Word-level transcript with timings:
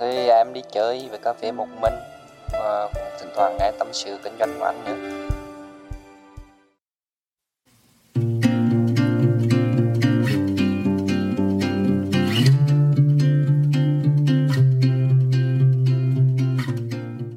Thì 0.00 0.28
à, 0.28 0.36
em 0.36 0.52
đi 0.52 0.60
chơi 0.72 1.08
về 1.12 1.18
cà 1.22 1.32
phê 1.32 1.52
một 1.52 1.66
mình 1.80 1.92
và 2.52 2.88
thỉnh 3.20 3.28
thoảng 3.36 3.56
nghe 3.58 3.72
tâm 3.78 3.88
sự 3.92 4.18
kinh 4.24 4.32
doanh 4.38 4.50
của 4.58 4.64
anh 4.64 4.84
nữa. 4.84 5.26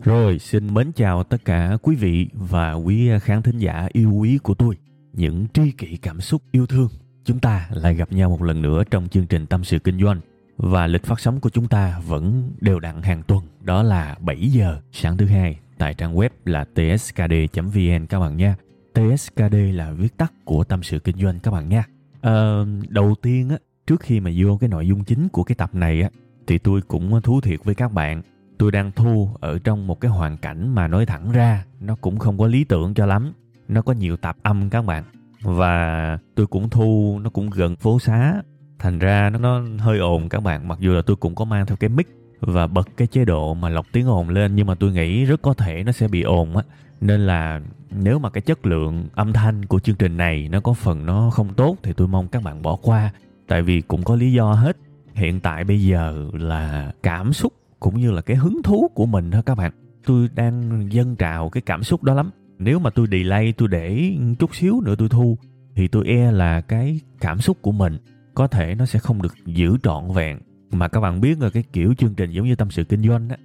Rồi, 0.03 0.39
xin 0.39 0.73
mến 0.73 0.91
chào 0.91 1.23
tất 1.23 1.37
cả 1.45 1.77
quý 1.81 1.95
vị 1.95 2.27
và 2.33 2.73
quý 2.73 3.09
khán 3.21 3.41
thính 3.41 3.59
giả 3.59 3.87
yêu 3.93 4.11
quý 4.13 4.37
của 4.43 4.53
tôi. 4.53 4.77
Những 5.13 5.45
tri 5.53 5.71
kỷ 5.71 5.97
cảm 6.01 6.21
xúc 6.21 6.41
yêu 6.51 6.65
thương. 6.65 6.89
Chúng 7.23 7.39
ta 7.39 7.69
lại 7.71 7.95
gặp 7.95 8.11
nhau 8.11 8.29
một 8.29 8.41
lần 8.41 8.61
nữa 8.61 8.83
trong 8.91 9.09
chương 9.09 9.27
trình 9.27 9.45
Tâm 9.45 9.63
sự 9.63 9.79
Kinh 9.79 9.99
doanh. 9.99 10.19
Và 10.57 10.87
lịch 10.87 11.03
phát 11.03 11.19
sóng 11.19 11.39
của 11.39 11.49
chúng 11.49 11.67
ta 11.67 11.99
vẫn 12.07 12.51
đều 12.61 12.79
đặn 12.79 13.01
hàng 13.01 13.23
tuần. 13.23 13.43
Đó 13.61 13.83
là 13.83 14.15
7 14.19 14.51
giờ 14.51 14.79
sáng 14.91 15.17
thứ 15.17 15.25
hai 15.25 15.59
tại 15.77 15.93
trang 15.93 16.15
web 16.15 16.29
là 16.45 16.65
tskd.vn 16.65 18.05
các 18.09 18.19
bạn 18.19 18.37
nha. 18.37 18.55
TSKD 18.93 19.55
là 19.73 19.91
viết 19.91 20.17
tắt 20.17 20.33
của 20.45 20.63
Tâm 20.63 20.83
sự 20.83 20.99
Kinh 20.99 21.17
doanh 21.17 21.39
các 21.39 21.51
bạn 21.51 21.69
nha. 21.69 21.83
À, 22.21 22.31
ờ, 22.31 22.67
đầu 22.89 23.15
tiên 23.21 23.49
á, 23.49 23.57
trước 23.87 24.01
khi 24.01 24.19
mà 24.19 24.31
vô 24.37 24.57
cái 24.57 24.69
nội 24.69 24.87
dung 24.87 25.03
chính 25.03 25.29
của 25.29 25.43
cái 25.43 25.55
tập 25.55 25.75
này 25.75 26.01
á, 26.01 26.09
thì 26.47 26.57
tôi 26.57 26.81
cũng 26.81 27.21
thú 27.21 27.41
thiệt 27.41 27.59
với 27.63 27.75
các 27.75 27.93
bạn 27.93 28.21
tôi 28.57 28.71
đang 28.71 28.91
thu 28.91 29.29
ở 29.39 29.59
trong 29.63 29.87
một 29.87 30.01
cái 30.01 30.11
hoàn 30.11 30.37
cảnh 30.37 30.75
mà 30.75 30.87
nói 30.87 31.05
thẳng 31.05 31.31
ra 31.31 31.65
nó 31.79 31.95
cũng 31.95 32.19
không 32.19 32.37
có 32.37 32.47
lý 32.47 32.63
tưởng 32.63 32.93
cho 32.93 33.05
lắm 33.05 33.33
nó 33.67 33.81
có 33.81 33.93
nhiều 33.93 34.17
tạp 34.17 34.37
âm 34.43 34.69
các 34.69 34.85
bạn 34.85 35.03
và 35.41 36.17
tôi 36.35 36.47
cũng 36.47 36.69
thu 36.69 37.19
nó 37.23 37.29
cũng 37.29 37.49
gần 37.49 37.75
phố 37.75 37.99
xá 37.99 38.41
thành 38.83 38.99
ra 38.99 39.29
nó, 39.29 39.39
nó 39.39 39.61
hơi 39.79 39.99
ồn 39.99 40.29
các 40.29 40.43
bạn. 40.43 40.67
Mặc 40.67 40.79
dù 40.79 40.93
là 40.93 41.01
tôi 41.01 41.15
cũng 41.15 41.35
có 41.35 41.45
mang 41.45 41.65
theo 41.65 41.75
cái 41.75 41.89
mic 41.89 42.07
và 42.39 42.67
bật 42.67 42.89
cái 42.97 43.07
chế 43.07 43.25
độ 43.25 43.53
mà 43.53 43.69
lọc 43.69 43.85
tiếng 43.91 44.07
ồn 44.07 44.29
lên 44.29 44.55
nhưng 44.55 44.67
mà 44.67 44.75
tôi 44.75 44.91
nghĩ 44.91 45.25
rất 45.25 45.41
có 45.41 45.53
thể 45.53 45.83
nó 45.83 45.91
sẽ 45.91 46.07
bị 46.07 46.21
ồn 46.21 46.57
á. 46.57 46.63
Nên 47.01 47.27
là 47.27 47.61
nếu 47.89 48.19
mà 48.19 48.29
cái 48.29 48.41
chất 48.41 48.65
lượng 48.65 49.05
âm 49.13 49.33
thanh 49.33 49.65
của 49.65 49.79
chương 49.79 49.95
trình 49.95 50.17
này 50.17 50.49
nó 50.51 50.59
có 50.59 50.73
phần 50.73 51.05
nó 51.05 51.29
không 51.29 51.53
tốt 51.53 51.77
thì 51.83 51.93
tôi 51.93 52.07
mong 52.07 52.27
các 52.27 52.43
bạn 52.43 52.61
bỏ 52.61 52.75
qua. 52.75 53.11
Tại 53.47 53.61
vì 53.61 53.81
cũng 53.81 54.03
có 54.03 54.15
lý 54.15 54.33
do 54.33 54.53
hết. 54.53 54.77
Hiện 55.13 55.39
tại 55.39 55.63
bây 55.63 55.81
giờ 55.81 56.29
là 56.33 56.91
cảm 57.03 57.33
xúc 57.33 57.53
cũng 57.79 57.99
như 57.99 58.11
là 58.11 58.21
cái 58.21 58.37
hứng 58.37 58.63
thú 58.63 58.89
của 58.93 59.05
mình 59.05 59.31
thôi 59.31 59.41
các 59.45 59.55
bạn. 59.55 59.71
Tôi 60.05 60.29
đang 60.35 60.87
dâng 60.91 61.15
trào 61.15 61.49
cái 61.49 61.61
cảm 61.61 61.83
xúc 61.83 62.03
đó 62.03 62.13
lắm. 62.13 62.31
Nếu 62.59 62.79
mà 62.79 62.89
tôi 62.89 63.07
delay 63.11 63.53
tôi 63.53 63.67
để 63.67 64.15
chút 64.39 64.55
xíu 64.55 64.81
nữa 64.81 64.95
tôi 64.97 65.09
thu 65.09 65.37
thì 65.75 65.87
tôi 65.87 66.07
e 66.07 66.31
là 66.31 66.61
cái 66.61 66.99
cảm 67.19 67.39
xúc 67.39 67.57
của 67.61 67.71
mình 67.71 67.97
có 68.33 68.47
thể 68.47 68.75
nó 68.75 68.85
sẽ 68.85 68.99
không 68.99 69.21
được 69.21 69.35
giữ 69.45 69.77
trọn 69.83 70.11
vẹn. 70.13 70.39
Mà 70.71 70.87
các 70.87 70.99
bạn 70.99 71.21
biết 71.21 71.41
là 71.41 71.49
cái 71.49 71.63
kiểu 71.73 71.93
chương 71.97 72.15
trình 72.15 72.31
giống 72.31 72.45
như 72.45 72.55
tâm 72.55 72.71
sự 72.71 72.83
kinh 72.83 73.07
doanh 73.07 73.29
á, 73.29 73.37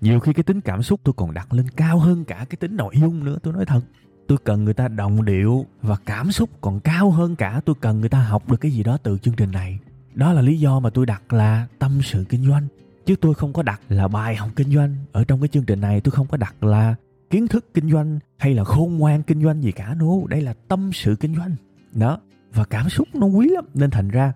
nhiều 0.00 0.20
khi 0.20 0.32
cái 0.32 0.44
tính 0.44 0.60
cảm 0.60 0.82
xúc 0.82 1.00
tôi 1.04 1.14
còn 1.16 1.34
đặt 1.34 1.52
lên 1.52 1.68
cao 1.76 1.98
hơn 1.98 2.24
cả 2.24 2.46
cái 2.50 2.56
tính 2.56 2.76
nội 2.76 2.94
dung 3.00 3.24
nữa, 3.24 3.38
tôi 3.42 3.52
nói 3.52 3.66
thật. 3.66 3.80
Tôi 4.28 4.38
cần 4.44 4.64
người 4.64 4.74
ta 4.74 4.88
đồng 4.88 5.24
điệu 5.24 5.66
và 5.82 5.96
cảm 6.06 6.32
xúc 6.32 6.50
còn 6.60 6.80
cao 6.80 7.10
hơn 7.10 7.36
cả, 7.36 7.60
tôi 7.64 7.76
cần 7.80 8.00
người 8.00 8.08
ta 8.08 8.22
học 8.22 8.50
được 8.50 8.56
cái 8.56 8.70
gì 8.70 8.82
đó 8.82 8.98
từ 9.02 9.18
chương 9.18 9.34
trình 9.34 9.50
này. 9.50 9.78
Đó 10.14 10.32
là 10.32 10.42
lý 10.42 10.58
do 10.58 10.80
mà 10.80 10.90
tôi 10.90 11.06
đặt 11.06 11.32
là 11.32 11.66
tâm 11.78 12.00
sự 12.02 12.24
kinh 12.28 12.48
doanh, 12.48 12.66
chứ 13.06 13.16
tôi 13.16 13.34
không 13.34 13.52
có 13.52 13.62
đặt 13.62 13.80
là 13.88 14.08
bài 14.08 14.36
học 14.36 14.50
kinh 14.56 14.74
doanh. 14.74 14.96
Ở 15.12 15.24
trong 15.24 15.40
cái 15.40 15.48
chương 15.48 15.64
trình 15.64 15.80
này 15.80 16.00
tôi 16.00 16.12
không 16.12 16.26
có 16.26 16.36
đặt 16.36 16.64
là 16.64 16.94
kiến 17.30 17.48
thức 17.48 17.74
kinh 17.74 17.90
doanh 17.90 18.18
hay 18.36 18.54
là 18.54 18.64
khôn 18.64 18.98
ngoan 18.98 19.22
kinh 19.22 19.42
doanh 19.42 19.62
gì 19.62 19.72
cả 19.72 19.94
đâu 19.94 20.26
đây 20.30 20.40
là 20.40 20.54
tâm 20.68 20.90
sự 20.92 21.16
kinh 21.16 21.36
doanh. 21.36 21.56
Đó 21.92 22.18
và 22.56 22.64
cảm 22.64 22.88
xúc 22.88 23.08
nó 23.14 23.26
quý 23.26 23.48
lắm 23.48 23.64
nên 23.74 23.90
thành 23.90 24.08
ra 24.08 24.32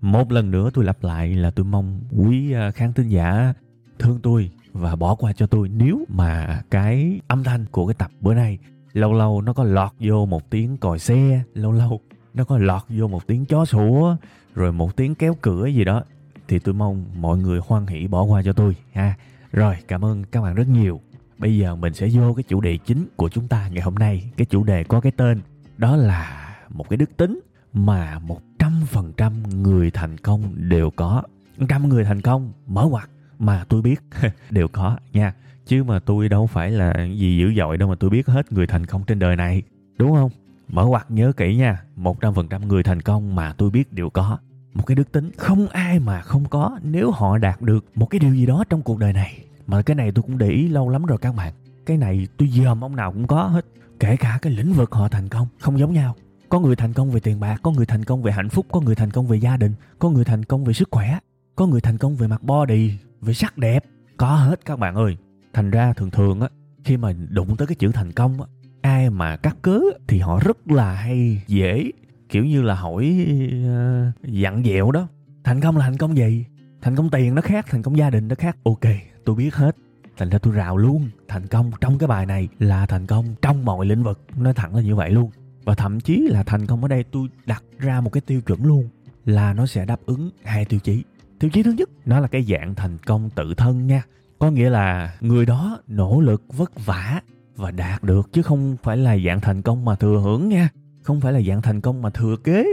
một 0.00 0.32
lần 0.32 0.50
nữa 0.50 0.70
tôi 0.74 0.84
lặp 0.84 1.04
lại 1.04 1.34
là 1.34 1.50
tôi 1.50 1.64
mong 1.64 2.00
quý 2.16 2.52
à, 2.52 2.70
khán 2.70 2.92
thính 2.92 3.08
giả 3.08 3.54
thương 3.98 4.20
tôi 4.22 4.50
và 4.72 4.96
bỏ 4.96 5.14
qua 5.14 5.32
cho 5.32 5.46
tôi 5.46 5.68
nếu 5.68 6.04
mà 6.08 6.62
cái 6.70 7.20
âm 7.26 7.44
thanh 7.44 7.66
của 7.70 7.86
cái 7.86 7.94
tập 7.94 8.10
bữa 8.20 8.34
nay 8.34 8.58
lâu 8.92 9.12
lâu 9.12 9.40
nó 9.40 9.52
có 9.52 9.64
lọt 9.64 9.92
vô 10.00 10.26
một 10.26 10.50
tiếng 10.50 10.76
còi 10.76 10.98
xe 10.98 11.42
lâu 11.54 11.72
lâu 11.72 12.00
nó 12.34 12.44
có 12.44 12.58
lọt 12.58 12.82
vô 12.88 13.08
một 13.08 13.26
tiếng 13.26 13.46
chó 13.46 13.64
sủa 13.64 14.16
rồi 14.54 14.72
một 14.72 14.96
tiếng 14.96 15.14
kéo 15.14 15.36
cửa 15.42 15.66
gì 15.66 15.84
đó 15.84 16.02
thì 16.48 16.58
tôi 16.58 16.74
mong 16.74 17.04
mọi 17.20 17.38
người 17.38 17.60
hoan 17.66 17.86
hỷ 17.86 18.06
bỏ 18.06 18.22
qua 18.22 18.42
cho 18.42 18.52
tôi 18.52 18.76
ha. 18.92 19.14
Rồi, 19.52 19.76
cảm 19.88 20.04
ơn 20.04 20.24
các 20.24 20.42
bạn 20.42 20.54
rất 20.54 20.68
nhiều. 20.68 21.00
Bây 21.38 21.58
giờ 21.58 21.76
mình 21.76 21.94
sẽ 21.94 22.08
vô 22.12 22.34
cái 22.34 22.42
chủ 22.42 22.60
đề 22.60 22.76
chính 22.76 23.06
của 23.16 23.28
chúng 23.28 23.48
ta 23.48 23.68
ngày 23.68 23.82
hôm 23.82 23.94
nay. 23.94 24.30
Cái 24.36 24.44
chủ 24.44 24.64
đề 24.64 24.84
có 24.84 25.00
cái 25.00 25.12
tên 25.12 25.40
đó 25.76 25.96
là 25.96 26.56
một 26.68 26.88
cái 26.88 26.96
đức 26.96 27.16
tính 27.16 27.40
mà 27.74 28.20
100% 28.58 29.32
người 29.56 29.90
thành 29.90 30.18
công 30.18 30.68
đều 30.68 30.90
có. 30.90 31.22
Trăm 31.68 31.88
người 31.88 32.04
thành 32.04 32.20
công, 32.20 32.52
mở 32.66 32.86
ngoặt 32.90 33.08
mà 33.38 33.64
tôi 33.68 33.82
biết, 33.82 34.00
đều 34.50 34.68
có 34.68 34.96
nha. 35.12 35.34
Chứ 35.66 35.84
mà 35.84 35.98
tôi 35.98 36.28
đâu 36.28 36.46
phải 36.46 36.70
là 36.70 36.94
gì 37.04 37.38
dữ 37.38 37.54
dội 37.56 37.76
đâu 37.76 37.88
mà 37.88 37.94
tôi 38.00 38.10
biết 38.10 38.26
hết 38.26 38.52
người 38.52 38.66
thành 38.66 38.86
công 38.86 39.04
trên 39.04 39.18
đời 39.18 39.36
này. 39.36 39.62
Đúng 39.98 40.14
không? 40.14 40.30
Mở 40.68 40.84
ngoặt 40.84 41.10
nhớ 41.10 41.32
kỹ 41.36 41.56
nha. 41.56 41.82
100% 41.96 42.66
người 42.66 42.82
thành 42.82 43.00
công 43.00 43.34
mà 43.34 43.52
tôi 43.52 43.70
biết 43.70 43.92
đều 43.92 44.10
có 44.10 44.38
một 44.74 44.84
cái 44.86 44.94
đức 44.94 45.12
tính 45.12 45.30
không 45.36 45.68
ai 45.68 45.98
mà 45.98 46.20
không 46.20 46.44
có 46.44 46.78
nếu 46.82 47.10
họ 47.10 47.38
đạt 47.38 47.62
được 47.62 47.84
một 47.94 48.06
cái 48.06 48.18
điều 48.18 48.34
gì 48.34 48.46
đó 48.46 48.64
trong 48.70 48.82
cuộc 48.82 48.98
đời 48.98 49.12
này 49.12 49.44
mà 49.66 49.82
cái 49.82 49.94
này 49.94 50.12
tôi 50.14 50.22
cũng 50.22 50.38
để 50.38 50.48
ý 50.48 50.68
lâu 50.68 50.88
lắm 50.88 51.06
rồi 51.06 51.18
các 51.18 51.34
bạn 51.34 51.52
cái 51.86 51.96
này 51.96 52.28
tôi 52.36 52.48
dòm 52.48 52.84
ông 52.84 52.96
nào 52.96 53.12
cũng 53.12 53.26
có 53.26 53.42
hết 53.42 53.66
kể 54.00 54.16
cả 54.16 54.38
cái 54.42 54.52
lĩnh 54.52 54.72
vực 54.72 54.92
họ 54.92 55.08
thành 55.08 55.28
công 55.28 55.48
không 55.60 55.78
giống 55.78 55.92
nhau 55.92 56.14
có 56.48 56.60
người 56.60 56.76
thành 56.76 56.92
công 56.92 57.10
về 57.10 57.20
tiền 57.20 57.40
bạc 57.40 57.60
có 57.62 57.70
người 57.70 57.86
thành 57.86 58.04
công 58.04 58.22
về 58.22 58.32
hạnh 58.32 58.48
phúc 58.48 58.66
có 58.72 58.80
người 58.80 58.94
thành 58.94 59.10
công 59.10 59.26
về 59.26 59.36
gia 59.36 59.56
đình 59.56 59.74
có 59.98 60.10
người 60.10 60.24
thành 60.24 60.44
công 60.44 60.64
về 60.64 60.72
sức 60.72 60.88
khỏe 60.90 61.18
có 61.56 61.66
người 61.66 61.80
thành 61.80 61.98
công 61.98 62.16
về 62.16 62.28
mặt 62.28 62.42
body 62.42 62.92
về 63.20 63.34
sắc 63.34 63.58
đẹp. 63.58 63.84
Có 64.16 64.36
hết 64.36 64.64
các 64.64 64.78
bạn 64.78 64.94
ơi. 64.94 65.16
Thành 65.52 65.70
ra 65.70 65.92
thường 65.92 66.10
thường 66.10 66.40
á 66.40 66.48
khi 66.84 66.96
mà 66.96 67.12
đụng 67.12 67.56
tới 67.56 67.66
cái 67.66 67.74
chữ 67.74 67.90
thành 67.92 68.12
công 68.12 68.40
á 68.40 68.46
ai 68.82 69.10
mà 69.10 69.36
cắt 69.36 69.56
cớ 69.62 69.80
thì 70.08 70.18
họ 70.18 70.40
rất 70.44 70.70
là 70.70 70.94
hay 70.94 71.42
dễ 71.46 71.90
kiểu 72.28 72.44
như 72.44 72.62
là 72.62 72.74
hỏi 72.74 73.26
uh, 73.48 74.22
dặn 74.22 74.64
dẹo 74.64 74.90
đó. 74.90 75.08
Thành 75.44 75.60
công 75.60 75.76
là 75.76 75.84
thành 75.84 75.96
công 75.96 76.16
gì? 76.16 76.44
Thành 76.82 76.96
công 76.96 77.10
tiền 77.10 77.34
nó 77.34 77.42
khác 77.42 77.66
thành 77.68 77.82
công 77.82 77.98
gia 77.98 78.10
đình 78.10 78.28
nó 78.28 78.34
khác. 78.34 78.56
Ok 78.64 78.84
tôi 79.24 79.36
biết 79.36 79.54
hết. 79.54 79.76
Thành 80.16 80.30
ra 80.30 80.38
tôi 80.38 80.54
rào 80.54 80.76
luôn. 80.76 81.08
Thành 81.28 81.46
công 81.46 81.70
trong 81.80 81.98
cái 81.98 82.06
bài 82.06 82.26
này 82.26 82.48
là 82.58 82.86
thành 82.86 83.06
công 83.06 83.34
trong 83.42 83.64
mọi 83.64 83.86
lĩnh 83.86 84.02
vực. 84.02 84.20
Nói 84.36 84.54
thẳng 84.54 84.74
là 84.74 84.82
như 84.82 84.96
vậy 84.96 85.10
luôn 85.10 85.30
và 85.64 85.74
thậm 85.74 86.00
chí 86.00 86.26
là 86.30 86.42
thành 86.42 86.66
công 86.66 86.82
ở 86.82 86.88
đây, 86.88 87.04
tôi 87.04 87.28
đặt 87.46 87.64
ra 87.78 88.00
một 88.00 88.10
cái 88.10 88.20
tiêu 88.20 88.40
chuẩn 88.40 88.64
luôn 88.64 88.88
là 89.24 89.54
nó 89.54 89.66
sẽ 89.66 89.86
đáp 89.86 90.00
ứng 90.06 90.30
hai 90.44 90.64
tiêu 90.64 90.80
chí. 90.80 91.02
Tiêu 91.38 91.50
chí 91.50 91.62
thứ 91.62 91.72
nhất, 91.72 91.88
nó 92.06 92.20
là 92.20 92.28
cái 92.28 92.42
dạng 92.42 92.74
thành 92.74 92.98
công 93.06 93.30
tự 93.30 93.54
thân 93.54 93.86
nha. 93.86 94.02
Có 94.38 94.50
nghĩa 94.50 94.70
là 94.70 95.16
người 95.20 95.46
đó 95.46 95.78
nỗ 95.88 96.20
lực, 96.20 96.42
vất 96.56 96.84
vả 96.84 97.20
và 97.56 97.70
đạt 97.70 98.02
được, 98.02 98.32
chứ 98.32 98.42
không 98.42 98.76
phải 98.82 98.96
là 98.96 99.18
dạng 99.18 99.40
thành 99.40 99.62
công 99.62 99.84
mà 99.84 99.94
thừa 99.94 100.20
hưởng 100.24 100.48
nha. 100.48 100.68
Không 101.02 101.20
phải 101.20 101.32
là 101.32 101.40
dạng 101.40 101.62
thành 101.62 101.80
công 101.80 102.02
mà 102.02 102.10
thừa 102.10 102.36
kế. 102.44 102.64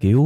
Kiểu, 0.00 0.24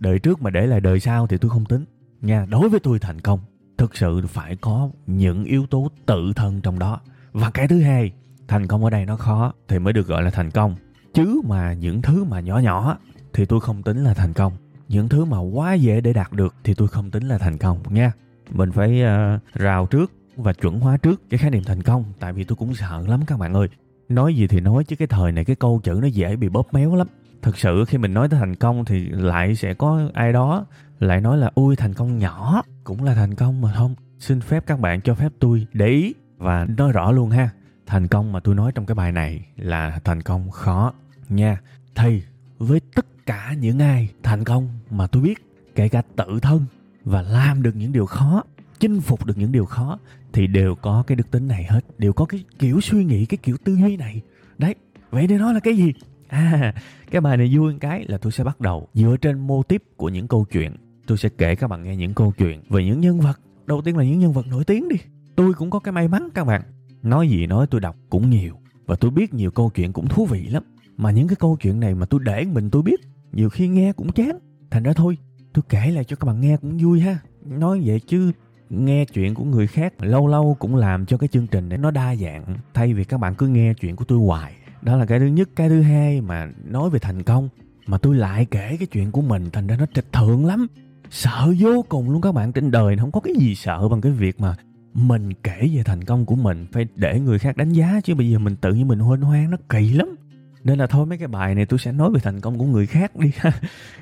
đời 0.00 0.18
trước 0.18 0.42
mà 0.42 0.50
để 0.50 0.66
lại 0.66 0.80
đời 0.80 1.00
sau 1.00 1.26
thì 1.26 1.38
tôi 1.38 1.50
không 1.50 1.64
tính 1.64 1.84
nha. 2.20 2.46
Đối 2.50 2.68
với 2.68 2.80
tôi 2.80 2.98
thành 2.98 3.20
công, 3.20 3.40
thực 3.78 3.96
sự 3.96 4.26
phải 4.26 4.56
có 4.56 4.90
những 5.06 5.44
yếu 5.44 5.66
tố 5.66 5.88
tự 6.06 6.32
thân 6.36 6.60
trong 6.60 6.78
đó. 6.78 7.00
Và 7.32 7.50
cái 7.50 7.68
thứ 7.68 7.80
hai, 7.80 8.12
thành 8.48 8.66
công 8.66 8.84
ở 8.84 8.90
đây 8.90 9.06
nó 9.06 9.16
khó 9.16 9.52
thì 9.68 9.78
mới 9.78 9.92
được 9.92 10.06
gọi 10.06 10.22
là 10.22 10.30
thành 10.30 10.50
công 10.50 10.76
chứ 11.14 11.40
mà 11.44 11.72
những 11.72 12.02
thứ 12.02 12.24
mà 12.24 12.40
nhỏ 12.40 12.58
nhỏ 12.58 12.98
thì 13.32 13.44
tôi 13.44 13.60
không 13.60 13.82
tính 13.82 14.04
là 14.04 14.14
thành 14.14 14.32
công. 14.32 14.52
Những 14.88 15.08
thứ 15.08 15.24
mà 15.24 15.38
quá 15.38 15.74
dễ 15.74 16.00
để 16.00 16.12
đạt 16.12 16.32
được 16.32 16.54
thì 16.64 16.74
tôi 16.74 16.88
không 16.88 17.10
tính 17.10 17.28
là 17.28 17.38
thành 17.38 17.58
công 17.58 17.78
nha. 17.88 18.12
Mình 18.50 18.72
phải 18.72 19.02
uh, 19.02 19.54
rào 19.54 19.86
trước 19.86 20.12
và 20.36 20.52
chuẩn 20.52 20.80
hóa 20.80 20.96
trước 20.96 21.22
cái 21.30 21.38
khái 21.38 21.50
niệm 21.50 21.62
thành 21.66 21.82
công 21.82 22.04
tại 22.20 22.32
vì 22.32 22.44
tôi 22.44 22.56
cũng 22.56 22.74
sợ 22.74 23.04
lắm 23.08 23.20
các 23.26 23.38
bạn 23.38 23.54
ơi. 23.54 23.68
Nói 24.08 24.34
gì 24.34 24.46
thì 24.46 24.60
nói 24.60 24.84
chứ 24.84 24.96
cái 24.96 25.08
thời 25.08 25.32
này 25.32 25.44
cái 25.44 25.56
câu 25.56 25.80
chữ 25.82 25.98
nó 26.02 26.06
dễ 26.06 26.36
bị 26.36 26.48
bóp 26.48 26.74
méo 26.74 26.96
lắm. 26.96 27.06
Thực 27.42 27.58
sự 27.58 27.84
khi 27.88 27.98
mình 27.98 28.14
nói 28.14 28.28
tới 28.28 28.40
thành 28.40 28.56
công 28.56 28.84
thì 28.84 29.08
lại 29.08 29.54
sẽ 29.54 29.74
có 29.74 30.00
ai 30.14 30.32
đó 30.32 30.66
lại 30.98 31.20
nói 31.20 31.38
là 31.38 31.50
ui 31.54 31.76
thành 31.76 31.94
công 31.94 32.18
nhỏ 32.18 32.62
cũng 32.84 33.04
là 33.04 33.14
thành 33.14 33.34
công 33.34 33.60
mà 33.60 33.72
không. 33.76 33.94
Xin 34.18 34.40
phép 34.40 34.66
các 34.66 34.80
bạn 34.80 35.00
cho 35.00 35.14
phép 35.14 35.32
tôi 35.38 35.66
để 35.72 35.86
ý 35.86 36.14
và 36.36 36.66
nói 36.76 36.92
rõ 36.92 37.12
luôn 37.12 37.30
ha 37.30 37.50
thành 37.90 38.08
công 38.08 38.32
mà 38.32 38.40
tôi 38.40 38.54
nói 38.54 38.72
trong 38.74 38.86
cái 38.86 38.94
bài 38.94 39.12
này 39.12 39.46
là 39.56 40.00
thành 40.04 40.22
công 40.22 40.50
khó, 40.50 40.92
nha. 41.28 41.60
Thì 41.94 42.22
với 42.58 42.80
tất 42.94 43.06
cả 43.26 43.54
những 43.60 43.78
ai 43.78 44.08
thành 44.22 44.44
công 44.44 44.68
mà 44.90 45.06
tôi 45.06 45.22
biết, 45.22 45.46
kể 45.74 45.88
cả 45.88 46.02
tự 46.16 46.38
thân 46.42 46.64
và 47.04 47.22
làm 47.22 47.62
được 47.62 47.76
những 47.76 47.92
điều 47.92 48.06
khó, 48.06 48.42
chinh 48.78 49.00
phục 49.00 49.26
được 49.26 49.38
những 49.38 49.52
điều 49.52 49.64
khó, 49.64 49.98
thì 50.32 50.46
đều 50.46 50.74
có 50.74 51.04
cái 51.06 51.16
đức 51.16 51.30
tính 51.30 51.48
này 51.48 51.64
hết, 51.64 51.84
đều 51.98 52.12
có 52.12 52.24
cái 52.24 52.44
kiểu 52.58 52.80
suy 52.80 53.04
nghĩ, 53.04 53.26
cái 53.26 53.38
kiểu 53.42 53.56
tư 53.64 53.74
duy 53.74 53.96
này. 53.96 54.20
Đấy, 54.58 54.74
vậy 55.10 55.26
nên 55.26 55.38
nó 55.38 55.52
là 55.52 55.60
cái 55.60 55.76
gì? 55.76 55.92
À 56.28 56.74
cái 57.10 57.20
bài 57.20 57.36
này 57.36 57.56
vui 57.56 57.74
cái 57.80 58.04
là 58.08 58.18
tôi 58.18 58.32
sẽ 58.32 58.44
bắt 58.44 58.60
đầu 58.60 58.88
dựa 58.94 59.16
trên 59.20 59.38
mô 59.38 59.62
tiếp 59.62 59.82
của 59.96 60.08
những 60.08 60.28
câu 60.28 60.46
chuyện. 60.52 60.76
Tôi 61.06 61.18
sẽ 61.18 61.28
kể 61.38 61.54
các 61.54 61.68
bạn 61.68 61.82
nghe 61.82 61.96
những 61.96 62.14
câu 62.14 62.32
chuyện 62.38 62.62
về 62.68 62.84
những 62.84 63.00
nhân 63.00 63.20
vật. 63.20 63.40
Đầu 63.66 63.82
tiên 63.82 63.96
là 63.96 64.04
những 64.04 64.18
nhân 64.18 64.32
vật 64.32 64.46
nổi 64.46 64.64
tiếng 64.64 64.88
đi. 64.88 64.96
Tôi 65.36 65.52
cũng 65.52 65.70
có 65.70 65.78
cái 65.78 65.92
may 65.92 66.08
mắn 66.08 66.28
các 66.34 66.44
bạn 66.44 66.62
nói 67.02 67.28
gì 67.28 67.46
nói 67.46 67.66
tôi 67.66 67.80
đọc 67.80 67.96
cũng 68.10 68.30
nhiều 68.30 68.54
và 68.86 68.96
tôi 68.96 69.10
biết 69.10 69.34
nhiều 69.34 69.50
câu 69.50 69.70
chuyện 69.74 69.92
cũng 69.92 70.08
thú 70.08 70.26
vị 70.26 70.46
lắm. 70.46 70.62
Mà 70.96 71.10
những 71.10 71.28
cái 71.28 71.36
câu 71.36 71.56
chuyện 71.60 71.80
này 71.80 71.94
mà 71.94 72.06
tôi 72.06 72.20
để 72.24 72.44
mình 72.44 72.70
tôi 72.70 72.82
biết, 72.82 73.00
nhiều 73.32 73.50
khi 73.50 73.68
nghe 73.68 73.92
cũng 73.92 74.12
chán. 74.12 74.38
Thành 74.70 74.82
ra 74.82 74.92
thôi, 74.92 75.18
tôi 75.52 75.62
kể 75.68 75.90
lại 75.90 76.04
cho 76.04 76.16
các 76.16 76.26
bạn 76.26 76.40
nghe 76.40 76.56
cũng 76.56 76.78
vui 76.78 77.00
ha. 77.00 77.18
Nói 77.44 77.82
vậy 77.84 78.00
chứ, 78.06 78.32
nghe 78.70 79.04
chuyện 79.04 79.34
của 79.34 79.44
người 79.44 79.66
khác 79.66 79.94
lâu 79.98 80.26
lâu 80.26 80.56
cũng 80.58 80.76
làm 80.76 81.06
cho 81.06 81.16
cái 81.18 81.28
chương 81.28 81.46
trình 81.46 81.68
này 81.68 81.78
nó 81.78 81.90
đa 81.90 82.16
dạng. 82.16 82.56
Thay 82.74 82.94
vì 82.94 83.04
các 83.04 83.20
bạn 83.20 83.34
cứ 83.34 83.48
nghe 83.48 83.74
chuyện 83.74 83.96
của 83.96 84.04
tôi 84.04 84.18
hoài. 84.18 84.52
Đó 84.82 84.96
là 84.96 85.06
cái 85.06 85.18
thứ 85.18 85.26
nhất. 85.26 85.48
Cái 85.56 85.68
thứ 85.68 85.82
hai 85.82 86.20
mà 86.20 86.48
nói 86.64 86.90
về 86.90 86.98
thành 86.98 87.22
công, 87.22 87.48
mà 87.86 87.98
tôi 87.98 88.16
lại 88.16 88.46
kể 88.50 88.76
cái 88.78 88.86
chuyện 88.86 89.12
của 89.12 89.22
mình, 89.22 89.50
thành 89.52 89.66
ra 89.66 89.76
nó 89.76 89.86
trịch 89.94 90.12
thượng 90.12 90.46
lắm. 90.46 90.66
Sợ 91.10 91.54
vô 91.58 91.84
cùng 91.88 92.10
luôn 92.10 92.20
các 92.20 92.34
bạn. 92.34 92.52
Trên 92.52 92.70
đời 92.70 92.96
không 92.96 93.12
có 93.12 93.20
cái 93.20 93.34
gì 93.38 93.54
sợ 93.54 93.88
bằng 93.88 94.00
cái 94.00 94.12
việc 94.12 94.40
mà 94.40 94.56
mình 94.94 95.32
kể 95.34 95.70
về 95.74 95.82
thành 95.82 96.04
công 96.04 96.26
của 96.26 96.34
mình, 96.36 96.66
phải 96.72 96.86
để 96.94 97.20
người 97.20 97.38
khác 97.38 97.56
đánh 97.56 97.72
giá 97.72 98.00
chứ. 98.04 98.14
Bây 98.14 98.30
giờ 98.30 98.38
mình 98.38 98.56
tự 98.56 98.74
nhiên 98.74 98.88
mình 98.88 98.98
huênh 98.98 99.20
hoang, 99.20 99.50
nó 99.50 99.56
kỳ 99.68 99.90
lắm. 99.90 100.16
Nên 100.64 100.78
là 100.78 100.86
thôi, 100.86 101.06
mấy 101.06 101.18
cái 101.18 101.28
bài 101.28 101.54
này 101.54 101.66
tôi 101.66 101.78
sẽ 101.78 101.92
nói 101.92 102.10
về 102.10 102.20
thành 102.20 102.40
công 102.40 102.58
của 102.58 102.64
người 102.64 102.86
khác 102.86 103.16
đi. 103.16 103.30
Ha 103.38 103.52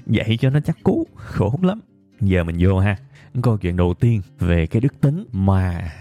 vậy 0.06 0.37
cho 0.40 0.50
nó 0.50 0.61
chắc 0.61 0.82
cú 0.82 1.06
khổ 1.14 1.58
lắm. 1.62 1.81
Giờ 2.20 2.44
mình 2.44 2.56
vô 2.61 2.79
ha. 2.79 2.96
Câu 3.43 3.56
chuyện 3.56 3.76
đầu 3.76 3.94
tiên 3.94 4.23
về 4.38 4.67
cái 4.67 4.81
đức 4.81 5.00
tính 5.00 5.25
mà 5.32 5.93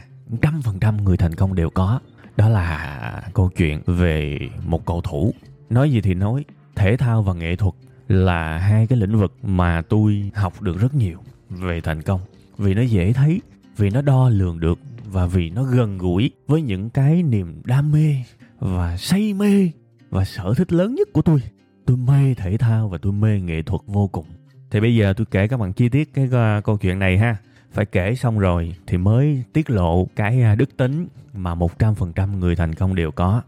trăm 0.42 0.62
phần 0.62 0.80
trăm 0.80 1.04
người 1.04 1.18
thành 1.18 1.36
công 1.36 1.56
đều 1.56 1.70
có, 1.70 2.00
đó 2.38 2.50
là 2.50 3.22
câu 3.34 3.50
chuyện 3.58 3.82
về 3.86 4.40
một 4.66 4.86
cầu 4.86 5.02
thủ. 5.02 5.34
Nói 5.70 5.92
gì 5.92 6.02
thì 6.02 6.14
nói, 6.14 6.46
thể 6.76 6.98
thao 6.98 7.24
và 7.24 7.34
nghệ 7.34 7.56
thuật 7.56 7.74
là 8.08 8.58
hai 8.58 8.88
cái 8.88 9.00
lĩnh 9.00 9.20
vực 9.20 9.34
mà 9.44 9.82
tôi 9.82 10.32
học 10.36 10.62
được 10.62 10.80
rất 10.80 10.96
nhiều 10.96 11.20
về 11.50 11.82
thành 11.82 12.02
công. 12.02 12.22
Vì 12.58 12.74
nó 12.74 12.82
dễ 12.82 13.14
thấy 13.14 13.42
vì 13.78 13.90
nó 13.90 14.02
đo 14.02 14.30
lường 14.30 14.60
được 14.60 14.80
và 15.12 15.26
vì 15.26 15.50
nó 15.50 15.64
gần 15.64 15.98
gũi 15.98 16.32
với 16.48 16.62
những 16.62 16.90
cái 16.90 17.24
niềm 17.24 17.62
đam 17.66 17.92
mê 17.92 18.16
và 18.60 18.98
say 18.98 19.34
mê 19.34 19.70
và 20.10 20.26
sở 20.26 20.54
thích 20.58 20.74
lớn 20.74 20.96
nhất 20.96 21.08
của 21.14 21.22
tôi. 21.22 21.40
Tôi 21.86 21.98
mê 21.98 22.34
thể 22.34 22.58
thao 22.58 22.90
và 22.90 22.98
tôi 22.98 23.14
mê 23.14 23.40
nghệ 23.40 23.62
thuật 23.62 23.82
vô 23.86 24.08
cùng. 24.08 24.26
Thì 24.72 24.80
bây 24.80 24.96
giờ 24.96 25.14
tôi 25.18 25.26
kể 25.32 25.48
các 25.48 25.60
bạn 25.60 25.74
chi 25.74 25.90
tiết 25.90 26.14
cái 26.14 26.26
uh, 26.26 26.64
câu 26.64 26.78
chuyện 26.78 27.00
này 27.00 27.18
ha. 27.18 27.38
Phải 27.72 27.86
kể 27.86 28.16
xong 28.16 28.40
rồi 28.40 28.76
thì 28.88 28.98
mới 28.98 29.44
tiết 29.54 29.70
lộ 29.70 30.08
cái 30.16 30.44
uh, 30.54 30.58
đức 30.58 30.78
tính 30.78 31.08
mà 31.34 31.56
100% 31.56 32.38
người 32.38 32.56
thành 32.56 32.76
công 32.76 32.96
đều 32.96 33.12
có. 33.12 33.42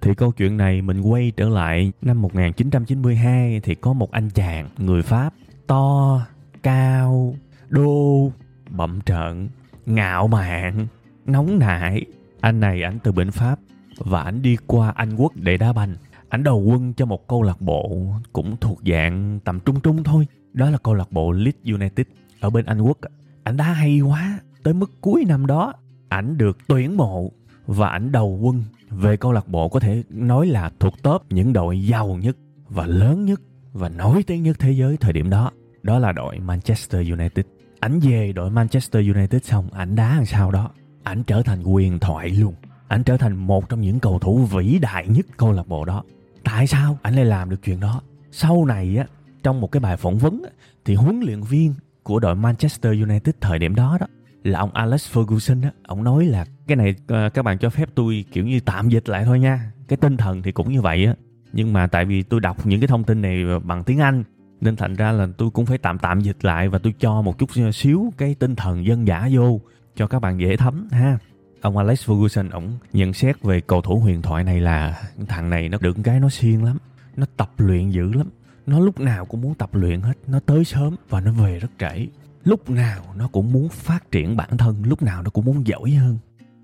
Thì 0.00 0.14
câu 0.14 0.32
chuyện 0.32 0.56
này 0.56 0.82
mình 0.82 1.00
quay 1.00 1.32
trở 1.36 1.48
lại 1.48 1.92
năm 2.02 2.22
1992 2.22 3.60
thì 3.60 3.74
có 3.74 3.92
một 3.92 4.10
anh 4.10 4.30
chàng 4.30 4.68
người 4.78 5.02
Pháp 5.02 5.34
to, 5.66 6.20
cao, 6.62 7.36
đô, 7.68 8.32
bậm 8.70 9.00
trợn, 9.00 9.48
ngạo 9.86 10.28
mạn, 10.28 10.86
nóng 11.26 11.58
nảy. 11.58 12.04
Anh 12.40 12.60
này 12.60 12.82
ảnh 12.82 12.98
từ 13.04 13.12
bên 13.12 13.30
Pháp 13.30 13.58
và 13.98 14.22
ảnh 14.22 14.42
đi 14.42 14.56
qua 14.66 14.92
Anh 14.96 15.16
Quốc 15.16 15.32
để 15.36 15.56
đá 15.56 15.72
banh. 15.72 15.94
Ảnh 16.28 16.42
đầu 16.42 16.60
quân 16.60 16.92
cho 16.94 17.06
một 17.06 17.28
câu 17.28 17.42
lạc 17.42 17.60
bộ 17.60 18.12
cũng 18.32 18.56
thuộc 18.60 18.78
dạng 18.86 19.40
tầm 19.44 19.60
trung 19.60 19.80
trung 19.80 20.02
thôi. 20.04 20.26
Đó 20.52 20.70
là 20.70 20.78
câu 20.78 20.94
lạc 20.94 21.12
bộ 21.12 21.32
Leeds 21.32 21.58
United 21.64 22.06
ở 22.40 22.50
bên 22.50 22.64
Anh 22.64 22.80
Quốc. 22.80 22.98
Ảnh 23.44 23.56
đá 23.56 23.64
hay 23.64 24.00
quá, 24.00 24.38
tới 24.62 24.74
mức 24.74 24.90
cuối 25.00 25.24
năm 25.28 25.46
đó 25.46 25.72
ảnh 26.08 26.38
được 26.38 26.58
tuyển 26.66 26.96
mộ 26.96 27.32
và 27.66 27.88
ảnh 27.88 28.12
đầu 28.12 28.38
quân 28.42 28.64
về 28.90 29.16
câu 29.16 29.32
lạc 29.32 29.48
bộ 29.48 29.68
có 29.68 29.80
thể 29.80 30.02
nói 30.10 30.46
là 30.46 30.70
thuộc 30.80 31.02
top 31.02 31.22
những 31.30 31.52
đội 31.52 31.86
giàu 31.86 32.18
nhất 32.22 32.36
và 32.68 32.86
lớn 32.86 33.24
nhất 33.24 33.40
và 33.72 33.88
nổi 33.88 34.22
tiếng 34.22 34.42
nhất 34.42 34.56
thế 34.58 34.70
giới 34.70 34.96
thời 34.96 35.12
điểm 35.12 35.30
đó. 35.30 35.50
Đó 35.82 35.98
là 35.98 36.12
đội 36.12 36.38
Manchester 36.38 37.10
United. 37.10 37.46
Ảnh 37.86 38.00
về 38.00 38.32
đội 38.32 38.50
Manchester 38.50 39.08
United 39.14 39.44
xong, 39.44 39.68
ảnh 39.72 39.96
đá 39.96 40.16
làm 40.16 40.26
sao 40.26 40.50
đó. 40.50 40.70
Ảnh 41.02 41.22
trở 41.22 41.42
thành 41.42 41.62
quyền 41.62 41.98
thoại 41.98 42.30
luôn. 42.30 42.54
Ảnh 42.88 43.02
trở 43.04 43.16
thành 43.16 43.36
một 43.36 43.68
trong 43.68 43.80
những 43.80 44.00
cầu 44.00 44.18
thủ 44.18 44.44
vĩ 44.44 44.78
đại 44.78 45.08
nhất 45.08 45.26
câu 45.36 45.52
lạc 45.52 45.68
bộ 45.68 45.84
đó. 45.84 46.02
Tại 46.44 46.66
sao 46.66 46.98
ảnh 47.02 47.14
lại 47.14 47.24
làm 47.24 47.50
được 47.50 47.56
chuyện 47.64 47.80
đó? 47.80 48.00
Sau 48.30 48.64
này 48.64 48.96
á, 48.96 49.06
trong 49.42 49.60
một 49.60 49.72
cái 49.72 49.80
bài 49.80 49.96
phỏng 49.96 50.18
vấn 50.18 50.42
á, 50.44 50.50
thì 50.84 50.94
huấn 50.94 51.20
luyện 51.20 51.42
viên 51.42 51.74
của 52.02 52.18
đội 52.18 52.34
Manchester 52.34 53.02
United 53.02 53.34
thời 53.40 53.58
điểm 53.58 53.74
đó 53.74 53.96
đó 54.00 54.06
là 54.42 54.58
ông 54.58 54.70
Alex 54.72 55.16
Ferguson 55.16 55.62
á, 55.62 55.70
ông 55.86 56.04
nói 56.04 56.24
là 56.24 56.46
cái 56.66 56.76
này 56.76 56.94
ờ, 57.06 57.28
các 57.28 57.42
bạn 57.42 57.58
cho 57.58 57.70
phép 57.70 57.88
tôi 57.94 58.24
kiểu 58.32 58.46
như 58.46 58.60
tạm 58.60 58.88
dịch 58.88 59.08
lại 59.08 59.24
thôi 59.24 59.40
nha. 59.40 59.72
Cái 59.88 59.96
tinh 59.96 60.16
thần 60.16 60.42
thì 60.42 60.52
cũng 60.52 60.72
như 60.72 60.80
vậy 60.80 61.06
á. 61.06 61.14
Nhưng 61.52 61.72
mà 61.72 61.86
tại 61.86 62.04
vì 62.04 62.22
tôi 62.22 62.40
đọc 62.40 62.66
những 62.66 62.80
cái 62.80 62.88
thông 62.88 63.04
tin 63.04 63.22
này 63.22 63.44
bằng 63.64 63.84
tiếng 63.84 63.98
Anh 63.98 64.24
nên 64.60 64.76
thành 64.76 64.94
ra 64.94 65.12
là 65.12 65.28
tôi 65.36 65.50
cũng 65.50 65.66
phải 65.66 65.78
tạm 65.78 65.98
tạm 65.98 66.20
dịch 66.20 66.44
lại 66.44 66.68
và 66.68 66.78
tôi 66.78 66.94
cho 66.98 67.22
một 67.22 67.38
chút 67.38 67.50
xíu 67.72 68.12
cái 68.16 68.34
tinh 68.34 68.56
thần 68.56 68.86
dân 68.86 69.06
giả 69.06 69.28
vô 69.32 69.60
cho 69.96 70.06
các 70.06 70.18
bạn 70.18 70.40
dễ 70.40 70.56
thấm 70.56 70.88
ha. 70.90 71.18
Ông 71.60 71.76
Alex 71.76 72.10
Ferguson 72.10 72.50
ổng 72.50 72.78
nhận 72.92 73.12
xét 73.12 73.42
về 73.42 73.60
cầu 73.60 73.82
thủ 73.82 73.98
huyền 73.98 74.22
thoại 74.22 74.44
này 74.44 74.60
là 74.60 75.02
thằng 75.28 75.50
này 75.50 75.68
nó 75.68 75.78
được 75.80 75.96
cái 76.04 76.20
nó 76.20 76.28
siêng 76.28 76.64
lắm, 76.64 76.78
nó 77.16 77.26
tập 77.36 77.50
luyện 77.56 77.90
dữ 77.90 78.12
lắm. 78.12 78.26
Nó 78.66 78.80
lúc 78.80 79.00
nào 79.00 79.24
cũng 79.24 79.40
muốn 79.40 79.54
tập 79.54 79.70
luyện 79.72 80.00
hết, 80.00 80.14
nó 80.26 80.40
tới 80.46 80.64
sớm 80.64 80.96
và 81.08 81.20
nó 81.20 81.32
về 81.32 81.58
rất 81.58 81.70
trễ 81.78 82.06
lúc 82.46 82.70
nào 82.70 83.02
nó 83.16 83.28
cũng 83.28 83.52
muốn 83.52 83.68
phát 83.68 84.10
triển 84.10 84.36
bản 84.36 84.56
thân 84.56 84.82
lúc 84.84 85.02
nào 85.02 85.22
nó 85.22 85.30
cũng 85.30 85.44
muốn 85.44 85.66
giỏi 85.66 85.90
hơn 85.90 86.18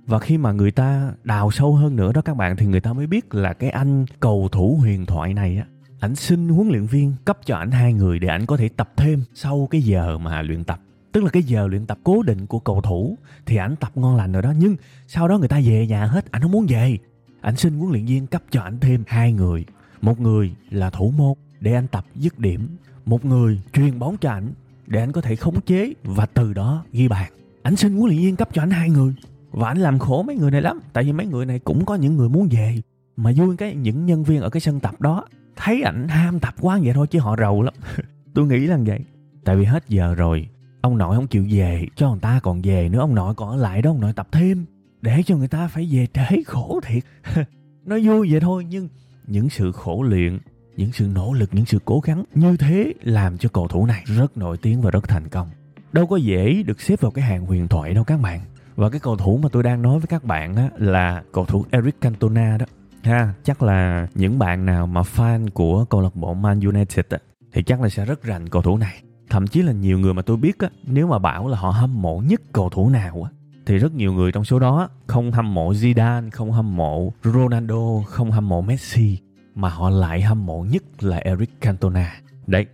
và 0.06 0.18
khi 0.18 0.38
mà 0.38 0.52
người 0.52 0.70
ta 0.70 1.12
đào 1.24 1.50
sâu 1.50 1.74
hơn 1.74 1.96
nữa 1.96 2.12
đó 2.12 2.22
các 2.22 2.36
bạn 2.36 2.56
thì 2.56 2.66
người 2.66 2.80
ta 2.80 2.92
mới 2.92 3.06
biết 3.06 3.34
là 3.34 3.52
cái 3.52 3.70
anh 3.70 4.06
cầu 4.20 4.48
thủ 4.52 4.78
huyền 4.80 5.06
thoại 5.06 5.34
này 5.34 5.56
á 5.56 5.66
ảnh 6.02 6.14
xin 6.14 6.48
huấn 6.48 6.68
luyện 6.68 6.86
viên 6.86 7.14
cấp 7.24 7.38
cho 7.44 7.56
ảnh 7.56 7.70
hai 7.70 7.92
người 7.92 8.18
để 8.18 8.28
ảnh 8.28 8.46
có 8.46 8.56
thể 8.56 8.68
tập 8.68 8.92
thêm 8.96 9.22
sau 9.34 9.68
cái 9.70 9.82
giờ 9.82 10.18
mà 10.18 10.42
luyện 10.42 10.64
tập. 10.64 10.80
Tức 11.12 11.24
là 11.24 11.30
cái 11.30 11.42
giờ 11.42 11.66
luyện 11.66 11.86
tập 11.86 11.98
cố 12.04 12.22
định 12.22 12.46
của 12.46 12.58
cầu 12.58 12.80
thủ 12.80 13.18
thì 13.46 13.56
ảnh 13.56 13.76
tập 13.76 13.92
ngon 13.94 14.16
lành 14.16 14.32
rồi 14.32 14.42
đó. 14.42 14.52
Nhưng 14.58 14.76
sau 15.06 15.28
đó 15.28 15.38
người 15.38 15.48
ta 15.48 15.60
về 15.64 15.86
nhà 15.86 16.04
hết, 16.04 16.30
ảnh 16.30 16.42
không 16.42 16.52
muốn 16.52 16.66
về. 16.68 16.98
Ảnh 17.40 17.56
xin 17.56 17.78
huấn 17.78 17.92
luyện 17.92 18.04
viên 18.04 18.26
cấp 18.26 18.42
cho 18.50 18.62
ảnh 18.62 18.78
thêm 18.80 19.04
hai 19.06 19.32
người. 19.32 19.64
Một 20.00 20.20
người 20.20 20.54
là 20.70 20.90
thủ 20.90 21.12
môn 21.16 21.34
để 21.60 21.74
anh 21.74 21.86
tập 21.86 22.04
dứt 22.14 22.38
điểm. 22.38 22.68
Một 23.04 23.24
người 23.24 23.60
truyền 23.72 23.98
bóng 23.98 24.16
cho 24.16 24.30
ảnh 24.30 24.52
để 24.86 25.00
anh 25.00 25.12
có 25.12 25.20
thể 25.20 25.36
khống 25.36 25.60
chế 25.60 25.92
và 26.04 26.26
từ 26.26 26.52
đó 26.52 26.84
ghi 26.92 27.08
bàn. 27.08 27.32
Ảnh 27.62 27.76
xin 27.76 27.92
huấn 27.92 28.06
luyện 28.06 28.20
viên 28.20 28.36
cấp 28.36 28.48
cho 28.52 28.62
anh 28.62 28.70
hai 28.70 28.90
người. 28.90 29.14
Và 29.50 29.68
anh 29.68 29.78
làm 29.78 29.98
khổ 29.98 30.22
mấy 30.22 30.36
người 30.36 30.50
này 30.50 30.62
lắm. 30.62 30.80
Tại 30.92 31.04
vì 31.04 31.12
mấy 31.12 31.26
người 31.26 31.46
này 31.46 31.58
cũng 31.58 31.84
có 31.84 31.94
những 31.94 32.16
người 32.16 32.28
muốn 32.28 32.48
về. 32.50 32.76
Mà 33.16 33.32
vui 33.36 33.56
cái 33.56 33.74
những 33.74 34.06
nhân 34.06 34.24
viên 34.24 34.40
ở 34.40 34.50
cái 34.50 34.60
sân 34.60 34.80
tập 34.80 35.00
đó 35.00 35.24
thấy 35.56 35.82
ảnh 35.82 36.08
ham 36.08 36.40
tập 36.40 36.54
quá 36.60 36.80
vậy 36.82 36.92
thôi 36.94 37.06
chứ 37.06 37.18
họ 37.18 37.36
rầu 37.36 37.62
lắm. 37.62 37.74
Tôi 38.34 38.46
nghĩ 38.46 38.66
là 38.66 38.78
vậy. 38.86 39.00
Tại 39.44 39.56
vì 39.56 39.64
hết 39.64 39.88
giờ 39.88 40.14
rồi, 40.14 40.48
ông 40.80 40.98
nội 40.98 41.16
không 41.16 41.26
chịu 41.26 41.46
về, 41.50 41.86
cho 41.96 42.10
người 42.10 42.20
ta 42.20 42.40
còn 42.42 42.62
về 42.62 42.88
nữa, 42.88 42.98
ông 42.98 43.14
nội 43.14 43.34
còn 43.34 43.50
ở 43.50 43.56
lại 43.56 43.82
đó, 43.82 43.90
ông 43.90 44.00
nội 44.00 44.12
tập 44.12 44.28
thêm, 44.32 44.66
để 45.00 45.22
cho 45.26 45.36
người 45.36 45.48
ta 45.48 45.68
phải 45.68 45.88
về 45.92 46.06
trễ 46.14 46.42
khổ 46.46 46.80
thiệt. 46.82 47.02
Nói 47.84 48.06
vui 48.06 48.30
vậy 48.30 48.40
thôi, 48.40 48.66
nhưng 48.68 48.88
những 49.26 49.50
sự 49.50 49.72
khổ 49.72 50.02
luyện, 50.02 50.38
những 50.76 50.92
sự 50.92 51.08
nỗ 51.14 51.32
lực, 51.32 51.50
những 51.52 51.66
sự 51.66 51.78
cố 51.84 52.00
gắng 52.00 52.24
như 52.34 52.56
thế 52.56 52.92
làm 53.02 53.38
cho 53.38 53.48
cầu 53.48 53.68
thủ 53.68 53.86
này 53.86 54.04
rất 54.06 54.36
nổi 54.36 54.56
tiếng 54.56 54.82
và 54.82 54.90
rất 54.90 55.08
thành 55.08 55.28
công. 55.28 55.48
Đâu 55.92 56.06
có 56.06 56.16
dễ 56.16 56.62
được 56.62 56.80
xếp 56.80 57.00
vào 57.00 57.10
cái 57.10 57.24
hàng 57.24 57.46
huyền 57.46 57.68
thoại 57.68 57.94
đâu 57.94 58.04
các 58.04 58.20
bạn. 58.20 58.40
Và 58.76 58.90
cái 58.90 59.00
cầu 59.00 59.16
thủ 59.16 59.40
mà 59.42 59.48
tôi 59.52 59.62
đang 59.62 59.82
nói 59.82 59.98
với 59.98 60.06
các 60.06 60.24
bạn 60.24 60.56
á 60.56 60.68
là 60.78 61.22
cầu 61.32 61.44
thủ 61.44 61.64
Eric 61.70 62.00
Cantona 62.00 62.58
đó 62.58 62.66
ha 63.02 63.34
chắc 63.44 63.62
là 63.62 64.06
những 64.14 64.38
bạn 64.38 64.66
nào 64.66 64.86
mà 64.86 65.00
fan 65.00 65.48
của 65.54 65.84
câu 65.84 66.00
lạc 66.00 66.16
bộ 66.16 66.34
Man 66.34 66.60
United 66.60 67.06
á, 67.08 67.18
thì 67.52 67.62
chắc 67.62 67.80
là 67.80 67.88
sẽ 67.88 68.04
rất 68.04 68.22
rành 68.22 68.48
cầu 68.48 68.62
thủ 68.62 68.76
này 68.76 69.02
thậm 69.30 69.46
chí 69.46 69.62
là 69.62 69.72
nhiều 69.72 69.98
người 69.98 70.14
mà 70.14 70.22
tôi 70.22 70.36
biết 70.36 70.58
á 70.58 70.68
nếu 70.86 71.06
mà 71.06 71.18
bảo 71.18 71.48
là 71.48 71.58
họ 71.58 71.70
hâm 71.70 72.02
mộ 72.02 72.22
nhất 72.26 72.40
cầu 72.52 72.70
thủ 72.70 72.90
nào 72.90 73.22
á 73.22 73.30
thì 73.66 73.78
rất 73.78 73.94
nhiều 73.94 74.12
người 74.12 74.32
trong 74.32 74.44
số 74.44 74.58
đó 74.58 74.88
không 75.06 75.32
hâm 75.32 75.54
mộ 75.54 75.72
Zidane, 75.72 76.30
không 76.30 76.52
hâm 76.52 76.76
mộ 76.76 77.12
Ronaldo, 77.24 78.02
không 78.06 78.30
hâm 78.30 78.48
mộ 78.48 78.60
Messi 78.62 79.18
mà 79.54 79.68
họ 79.68 79.90
lại 79.90 80.22
hâm 80.22 80.46
mộ 80.46 80.64
nhất 80.70 80.82
là 81.00 81.16
Eric 81.16 81.60
Cantona. 81.60 82.20
Đấy, 82.46 82.66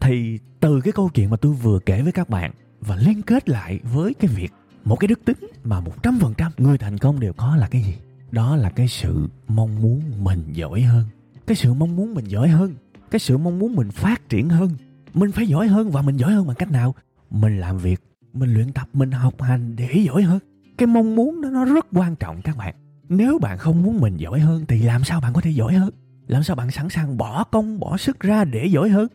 thì 0.00 0.38
từ 0.60 0.80
cái 0.80 0.92
câu 0.92 1.10
chuyện 1.14 1.30
mà 1.30 1.36
tôi 1.36 1.52
vừa 1.52 1.78
kể 1.78 2.02
với 2.02 2.12
các 2.12 2.28
bạn 2.28 2.52
và 2.80 2.96
liên 2.96 3.22
kết 3.22 3.48
lại 3.48 3.80
với 3.92 4.14
cái 4.14 4.30
việc 4.34 4.52
một 4.84 4.96
cái 4.96 5.08
đức 5.08 5.24
tính 5.24 5.38
mà 5.64 5.80
100% 6.02 6.50
người 6.58 6.78
thành 6.78 6.98
công 6.98 7.20
đều 7.20 7.32
có 7.32 7.56
là 7.56 7.68
cái 7.68 7.82
gì? 7.82 7.94
Đó 8.30 8.56
là 8.56 8.70
cái 8.70 8.88
sự 8.88 9.28
mong 9.48 9.82
muốn 9.82 10.02
mình 10.24 10.42
giỏi 10.52 10.82
hơn. 10.82 11.04
Cái 11.46 11.56
sự 11.56 11.74
mong 11.74 11.96
muốn 11.96 12.14
mình 12.14 12.24
giỏi 12.24 12.48
hơn. 12.48 12.74
Cái 13.10 13.18
sự 13.18 13.38
mong 13.38 13.58
muốn 13.58 13.76
mình 13.76 13.90
phát 13.90 14.28
triển 14.28 14.48
hơn. 14.48 14.70
Mình 15.14 15.32
phải 15.32 15.46
giỏi 15.46 15.68
hơn 15.68 15.90
và 15.90 16.02
mình 16.02 16.16
giỏi 16.16 16.32
hơn 16.32 16.46
bằng 16.46 16.56
cách 16.56 16.70
nào? 16.70 16.94
Mình 17.30 17.60
làm 17.60 17.78
việc, 17.78 18.00
mình 18.32 18.54
luyện 18.54 18.72
tập, 18.72 18.88
mình 18.92 19.10
học 19.10 19.42
hành 19.42 19.76
để 19.76 19.88
giỏi 20.06 20.22
hơn. 20.22 20.38
Cái 20.78 20.86
mong 20.86 21.16
muốn 21.16 21.40
đó 21.40 21.48
nó 21.50 21.64
rất 21.64 21.86
quan 21.92 22.16
trọng 22.16 22.42
các 22.42 22.56
bạn. 22.56 22.74
Nếu 23.08 23.38
bạn 23.38 23.58
không 23.58 23.82
muốn 23.82 24.00
mình 24.00 24.16
giỏi 24.16 24.40
hơn 24.40 24.64
thì 24.68 24.82
làm 24.82 25.04
sao 25.04 25.20
bạn 25.20 25.32
có 25.32 25.40
thể 25.40 25.50
giỏi 25.50 25.74
hơn? 25.74 25.90
làm 26.26 26.42
sao 26.42 26.56
bạn 26.56 26.70
sẵn 26.70 26.88
sàng 26.88 27.16
bỏ 27.16 27.44
công 27.44 27.80
bỏ 27.80 27.96
sức 27.96 28.20
ra 28.20 28.44
để 28.44 28.66
giỏi 28.66 28.88
hơn 28.88 29.08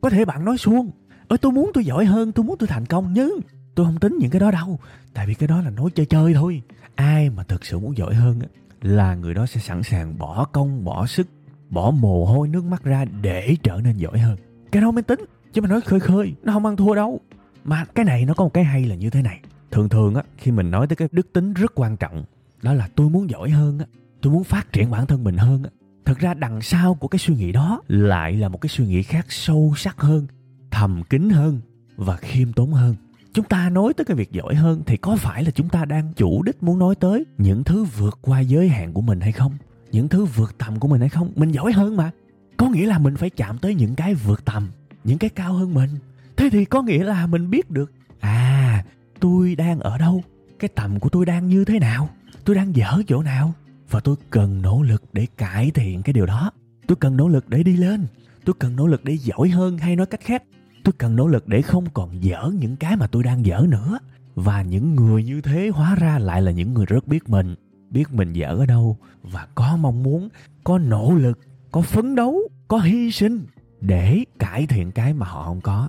có 0.00 0.10
thể 0.10 0.24
bạn 0.24 0.44
nói 0.44 0.58
suông 0.58 0.90
ơi 1.28 1.38
tôi 1.38 1.52
muốn 1.52 1.70
tôi 1.74 1.84
giỏi 1.84 2.04
hơn 2.04 2.32
tôi 2.32 2.44
muốn 2.44 2.56
tôi 2.58 2.66
thành 2.66 2.86
công 2.86 3.12
nhưng 3.12 3.40
tôi 3.76 3.86
không 3.86 3.98
tính 3.98 4.18
những 4.20 4.30
cái 4.30 4.40
đó 4.40 4.50
đâu. 4.50 4.78
Tại 5.14 5.26
vì 5.26 5.34
cái 5.34 5.46
đó 5.46 5.60
là 5.60 5.70
nói 5.70 5.90
chơi 5.94 6.06
chơi 6.06 6.34
thôi. 6.34 6.62
Ai 6.94 7.30
mà 7.30 7.42
thực 7.42 7.64
sự 7.64 7.78
muốn 7.78 7.96
giỏi 7.96 8.14
hơn 8.14 8.40
á, 8.40 8.46
là 8.82 9.14
người 9.14 9.34
đó 9.34 9.46
sẽ 9.46 9.60
sẵn 9.60 9.82
sàng 9.82 10.18
bỏ 10.18 10.44
công 10.44 10.84
bỏ 10.84 11.06
sức 11.06 11.28
bỏ 11.70 11.90
mồ 11.90 12.24
hôi 12.24 12.48
nước 12.48 12.64
mắt 12.64 12.84
ra 12.84 13.04
để 13.04 13.56
trở 13.62 13.80
nên 13.84 13.96
giỏi 13.96 14.18
hơn. 14.18 14.36
Cái 14.72 14.82
đó 14.82 14.90
mới 14.90 15.02
tính 15.02 15.20
chứ 15.52 15.60
mà 15.60 15.68
nói 15.68 15.80
khơi 15.80 16.00
khơi 16.00 16.34
nó 16.42 16.52
không 16.52 16.66
ăn 16.66 16.76
thua 16.76 16.94
đâu. 16.94 17.20
Mà 17.64 17.84
cái 17.84 18.04
này 18.04 18.24
nó 18.24 18.34
có 18.34 18.44
một 18.44 18.54
cái 18.54 18.64
hay 18.64 18.84
là 18.84 18.94
như 18.94 19.10
thế 19.10 19.22
này. 19.22 19.40
Thường 19.70 19.88
thường 19.88 20.14
á 20.14 20.22
khi 20.38 20.50
mình 20.50 20.70
nói 20.70 20.86
tới 20.86 20.96
cái 20.96 21.08
đức 21.12 21.32
tính 21.32 21.54
rất 21.54 21.72
quan 21.74 21.96
trọng 21.96 22.24
đó 22.62 22.72
là 22.72 22.88
tôi 22.94 23.10
muốn 23.10 23.30
giỏi 23.30 23.50
hơn 23.50 23.78
á 23.78 23.86
tôi 24.22 24.32
muốn 24.32 24.44
phát 24.44 24.72
triển 24.72 24.90
bản 24.90 25.06
thân 25.06 25.24
mình 25.24 25.36
hơn 25.36 25.64
á. 25.64 25.70
Thực 26.04 26.18
ra 26.18 26.34
đằng 26.34 26.62
sau 26.62 26.94
của 26.94 27.08
cái 27.08 27.18
suy 27.18 27.34
nghĩ 27.34 27.52
đó 27.52 27.82
lại 27.88 28.36
là 28.36 28.48
một 28.48 28.60
cái 28.60 28.68
suy 28.68 28.86
nghĩ 28.86 29.02
khác 29.02 29.26
sâu 29.28 29.74
sắc 29.76 30.00
hơn 30.00 30.26
thầm 30.70 31.02
kín 31.10 31.30
hơn 31.30 31.60
và 31.96 32.16
khiêm 32.16 32.52
tốn 32.52 32.72
hơn 32.72 32.94
chúng 33.36 33.44
ta 33.44 33.70
nói 33.70 33.94
tới 33.94 34.04
cái 34.04 34.16
việc 34.16 34.32
giỏi 34.32 34.54
hơn 34.54 34.82
thì 34.86 34.96
có 34.96 35.16
phải 35.16 35.44
là 35.44 35.50
chúng 35.50 35.68
ta 35.68 35.84
đang 35.84 36.12
chủ 36.16 36.42
đích 36.42 36.62
muốn 36.62 36.78
nói 36.78 36.94
tới 36.94 37.24
những 37.38 37.64
thứ 37.64 37.84
vượt 37.84 38.18
qua 38.22 38.40
giới 38.40 38.68
hạn 38.68 38.92
của 38.92 39.00
mình 39.00 39.20
hay 39.20 39.32
không? 39.32 39.52
Những 39.92 40.08
thứ 40.08 40.24
vượt 40.24 40.58
tầm 40.58 40.80
của 40.80 40.88
mình 40.88 41.00
hay 41.00 41.08
không? 41.08 41.32
Mình 41.36 41.50
giỏi 41.50 41.72
hơn 41.72 41.96
mà. 41.96 42.10
Có 42.56 42.68
nghĩa 42.68 42.86
là 42.86 42.98
mình 42.98 43.16
phải 43.16 43.30
chạm 43.30 43.58
tới 43.58 43.74
những 43.74 43.94
cái 43.94 44.14
vượt 44.14 44.44
tầm, 44.44 44.70
những 45.04 45.18
cái 45.18 45.30
cao 45.30 45.52
hơn 45.52 45.74
mình. 45.74 45.90
Thế 46.36 46.50
thì 46.52 46.64
có 46.64 46.82
nghĩa 46.82 47.04
là 47.04 47.26
mình 47.26 47.50
biết 47.50 47.70
được 47.70 47.92
à 48.20 48.84
tôi 49.20 49.54
đang 49.54 49.80
ở 49.80 49.98
đâu? 49.98 50.22
Cái 50.58 50.68
tầm 50.74 51.00
của 51.00 51.08
tôi 51.08 51.26
đang 51.26 51.46
như 51.46 51.64
thế 51.64 51.78
nào? 51.78 52.08
Tôi 52.44 52.56
đang 52.56 52.76
dở 52.76 53.02
chỗ 53.06 53.22
nào? 53.22 53.52
Và 53.90 54.00
tôi 54.00 54.16
cần 54.30 54.62
nỗ 54.62 54.82
lực 54.82 55.04
để 55.12 55.26
cải 55.36 55.70
thiện 55.70 56.02
cái 56.02 56.12
điều 56.12 56.26
đó. 56.26 56.50
Tôi 56.86 56.96
cần 56.96 57.16
nỗ 57.16 57.28
lực 57.28 57.48
để 57.48 57.62
đi 57.62 57.76
lên. 57.76 58.06
Tôi 58.44 58.54
cần 58.58 58.76
nỗ 58.76 58.86
lực 58.86 59.04
để 59.04 59.18
giỏi 59.18 59.48
hơn 59.48 59.78
hay 59.78 59.96
nói 59.96 60.06
cách 60.06 60.20
khác 60.20 60.42
tôi 60.86 60.92
cần 60.98 61.16
nỗ 61.16 61.26
lực 61.26 61.48
để 61.48 61.62
không 61.62 61.84
còn 61.94 62.22
dở 62.22 62.50
những 62.58 62.76
cái 62.76 62.96
mà 62.96 63.06
tôi 63.06 63.22
đang 63.22 63.46
dở 63.46 63.66
nữa. 63.68 63.98
Và 64.34 64.62
những 64.62 64.94
người 64.94 65.24
như 65.24 65.40
thế 65.40 65.68
hóa 65.68 65.94
ra 65.94 66.18
lại 66.18 66.42
là 66.42 66.50
những 66.50 66.74
người 66.74 66.86
rất 66.86 67.08
biết 67.08 67.28
mình. 67.28 67.54
Biết 67.90 68.12
mình 68.12 68.32
dở 68.32 68.56
ở 68.58 68.66
đâu 68.66 68.96
và 69.22 69.46
có 69.54 69.76
mong 69.76 70.02
muốn, 70.02 70.28
có 70.64 70.78
nỗ 70.78 71.14
lực, 71.14 71.38
có 71.72 71.80
phấn 71.80 72.14
đấu, 72.14 72.38
có 72.68 72.78
hy 72.78 73.10
sinh 73.10 73.46
để 73.80 74.24
cải 74.38 74.66
thiện 74.66 74.92
cái 74.92 75.12
mà 75.12 75.26
họ 75.26 75.44
không 75.44 75.60
có. 75.60 75.88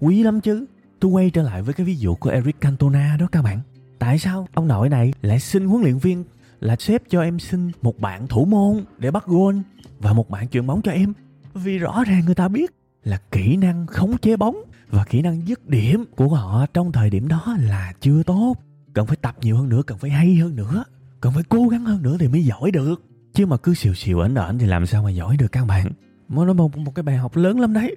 Quý 0.00 0.22
lắm 0.22 0.40
chứ? 0.40 0.66
Tôi 1.00 1.10
quay 1.10 1.30
trở 1.30 1.42
lại 1.42 1.62
với 1.62 1.74
cái 1.74 1.86
ví 1.86 1.96
dụ 1.96 2.14
của 2.14 2.30
Eric 2.30 2.60
Cantona 2.60 3.16
đó 3.20 3.28
các 3.32 3.42
bạn. 3.42 3.60
Tại 3.98 4.18
sao 4.18 4.48
ông 4.54 4.68
nội 4.68 4.88
này 4.88 5.12
lại 5.22 5.40
xin 5.40 5.66
huấn 5.66 5.82
luyện 5.82 5.98
viên 5.98 6.24
là 6.60 6.76
sếp 6.78 7.02
cho 7.08 7.22
em 7.22 7.38
xin 7.38 7.70
một 7.82 7.98
bạn 7.98 8.26
thủ 8.26 8.44
môn 8.44 8.84
để 8.98 9.10
bắt 9.10 9.26
gôn 9.26 9.62
và 9.98 10.12
một 10.12 10.30
bạn 10.30 10.48
chuyền 10.48 10.66
bóng 10.66 10.82
cho 10.82 10.92
em? 10.92 11.12
Vì 11.54 11.78
rõ 11.78 12.04
ràng 12.04 12.24
người 12.24 12.34
ta 12.34 12.48
biết 12.48 12.79
là 13.04 13.20
kỹ 13.32 13.56
năng 13.56 13.86
khống 13.86 14.18
chế 14.18 14.36
bóng 14.36 14.56
và 14.90 15.04
kỹ 15.04 15.22
năng 15.22 15.46
dứt 15.46 15.68
điểm 15.68 16.04
của 16.16 16.28
họ 16.28 16.66
trong 16.74 16.92
thời 16.92 17.10
điểm 17.10 17.28
đó 17.28 17.56
là 17.60 17.92
chưa 18.00 18.22
tốt. 18.22 18.54
Cần 18.94 19.06
phải 19.06 19.16
tập 19.16 19.36
nhiều 19.40 19.56
hơn 19.56 19.68
nữa 19.68 19.82
cần 19.86 19.98
phải 19.98 20.10
hay 20.10 20.34
hơn 20.34 20.56
nữa 20.56 20.84
cần 21.20 21.32
phải 21.32 21.42
cố 21.48 21.68
gắng 21.68 21.84
hơn 21.84 22.02
nữa 22.02 22.16
thì 22.20 22.28
mới 22.28 22.44
giỏi 22.44 22.70
được. 22.70 23.02
Chứ 23.34 23.46
mà 23.46 23.56
cứ 23.56 23.74
xìu 23.74 23.94
xìu 23.94 24.20
ảnh 24.20 24.34
ảnh 24.34 24.58
thì 24.58 24.66
làm 24.66 24.86
sao 24.86 25.02
mà 25.02 25.10
giỏi 25.10 25.36
được 25.36 25.52
các 25.52 25.64
bạn? 25.66 25.86
Nó 26.28 26.44
là 26.44 26.52
một, 26.52 26.76
một 26.76 26.94
cái 26.94 27.02
bài 27.02 27.16
học 27.16 27.36
lớn 27.36 27.60
lắm 27.60 27.74
đấy. 27.74 27.96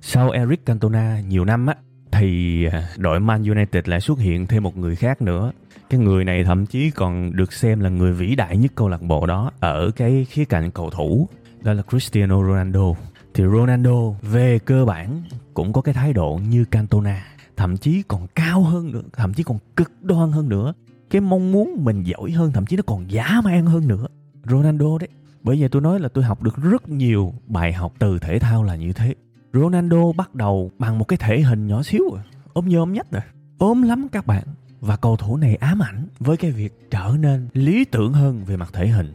Sau 0.00 0.30
Eric 0.30 0.66
Cantona 0.66 1.20
nhiều 1.20 1.44
năm 1.44 1.66
á 1.66 1.74
thì 2.12 2.64
à, 2.64 2.88
đội 2.96 3.20
Man 3.20 3.42
United 3.42 3.88
lại 3.88 4.00
xuất 4.00 4.18
hiện 4.18 4.46
thêm 4.46 4.62
một 4.62 4.76
người 4.76 4.96
khác 4.96 5.22
nữa. 5.22 5.52
Cái 5.90 6.00
người 6.00 6.24
này 6.24 6.44
thậm 6.44 6.66
chí 6.66 6.90
còn 6.90 7.36
được 7.36 7.52
xem 7.52 7.80
là 7.80 7.88
người 7.88 8.12
vĩ 8.12 8.34
đại 8.34 8.56
nhất 8.56 8.72
câu 8.74 8.88
lạc 8.88 9.02
bộ 9.02 9.26
đó 9.26 9.50
ở 9.60 9.90
cái 9.96 10.26
khía 10.30 10.44
cạnh 10.44 10.70
cầu 10.70 10.90
thủ 10.90 11.28
đó 11.62 11.72
là 11.72 11.82
Cristiano 11.82 12.42
Ronaldo 12.42 12.94
thì 13.34 13.44
Ronaldo 13.44 14.10
về 14.22 14.58
cơ 14.58 14.84
bản 14.84 15.22
cũng 15.54 15.72
có 15.72 15.80
cái 15.80 15.94
thái 15.94 16.12
độ 16.12 16.40
như 16.48 16.64
Cantona, 16.64 17.24
thậm 17.56 17.76
chí 17.76 18.02
còn 18.08 18.26
cao 18.34 18.62
hơn 18.62 18.92
nữa, 18.92 19.02
thậm 19.12 19.34
chí 19.34 19.42
còn 19.42 19.58
cực 19.76 19.92
đoan 20.02 20.32
hơn 20.32 20.48
nữa. 20.48 20.72
Cái 21.10 21.20
mong 21.20 21.52
muốn 21.52 21.84
mình 21.84 22.02
giỏi 22.02 22.30
hơn, 22.30 22.52
thậm 22.52 22.66
chí 22.66 22.76
nó 22.76 22.82
còn 22.86 23.10
dã 23.10 23.40
man 23.44 23.66
hơn 23.66 23.88
nữa. 23.88 24.06
Ronaldo 24.44 24.98
đấy, 25.00 25.08
bởi 25.42 25.60
vậy 25.60 25.68
tôi 25.68 25.82
nói 25.82 26.00
là 26.00 26.08
tôi 26.08 26.24
học 26.24 26.42
được 26.42 26.56
rất 26.56 26.88
nhiều 26.88 27.34
bài 27.46 27.72
học 27.72 27.92
từ 27.98 28.18
thể 28.18 28.38
thao 28.38 28.64
là 28.64 28.76
như 28.76 28.92
thế. 28.92 29.14
Ronaldo 29.52 30.12
bắt 30.16 30.34
đầu 30.34 30.70
bằng 30.78 30.98
một 30.98 31.04
cái 31.04 31.16
thể 31.16 31.40
hình 31.40 31.66
nhỏ 31.66 31.82
xíu 31.82 32.02
rồi 32.12 32.20
ốm 32.52 32.68
nhem 32.68 32.80
ốm 32.80 32.92
nhách 32.92 33.10
rồi 33.10 33.22
ốm 33.58 33.82
lắm 33.82 34.08
các 34.12 34.26
bạn. 34.26 34.44
Và 34.80 34.96
cầu 34.96 35.16
thủ 35.16 35.36
này 35.36 35.56
ám 35.56 35.82
ảnh 35.82 36.06
với 36.18 36.36
cái 36.36 36.50
việc 36.50 36.90
trở 36.90 37.16
nên 37.18 37.48
lý 37.52 37.84
tưởng 37.84 38.12
hơn 38.12 38.44
về 38.44 38.56
mặt 38.56 38.70
thể 38.72 38.88
hình. 38.88 39.12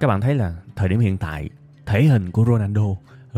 Các 0.00 0.06
bạn 0.08 0.20
thấy 0.20 0.34
là 0.34 0.56
thời 0.76 0.88
điểm 0.88 1.00
hiện 1.00 1.16
tại, 1.16 1.50
thể 1.86 2.04
hình 2.04 2.30
của 2.30 2.44
Ronaldo 2.44 2.86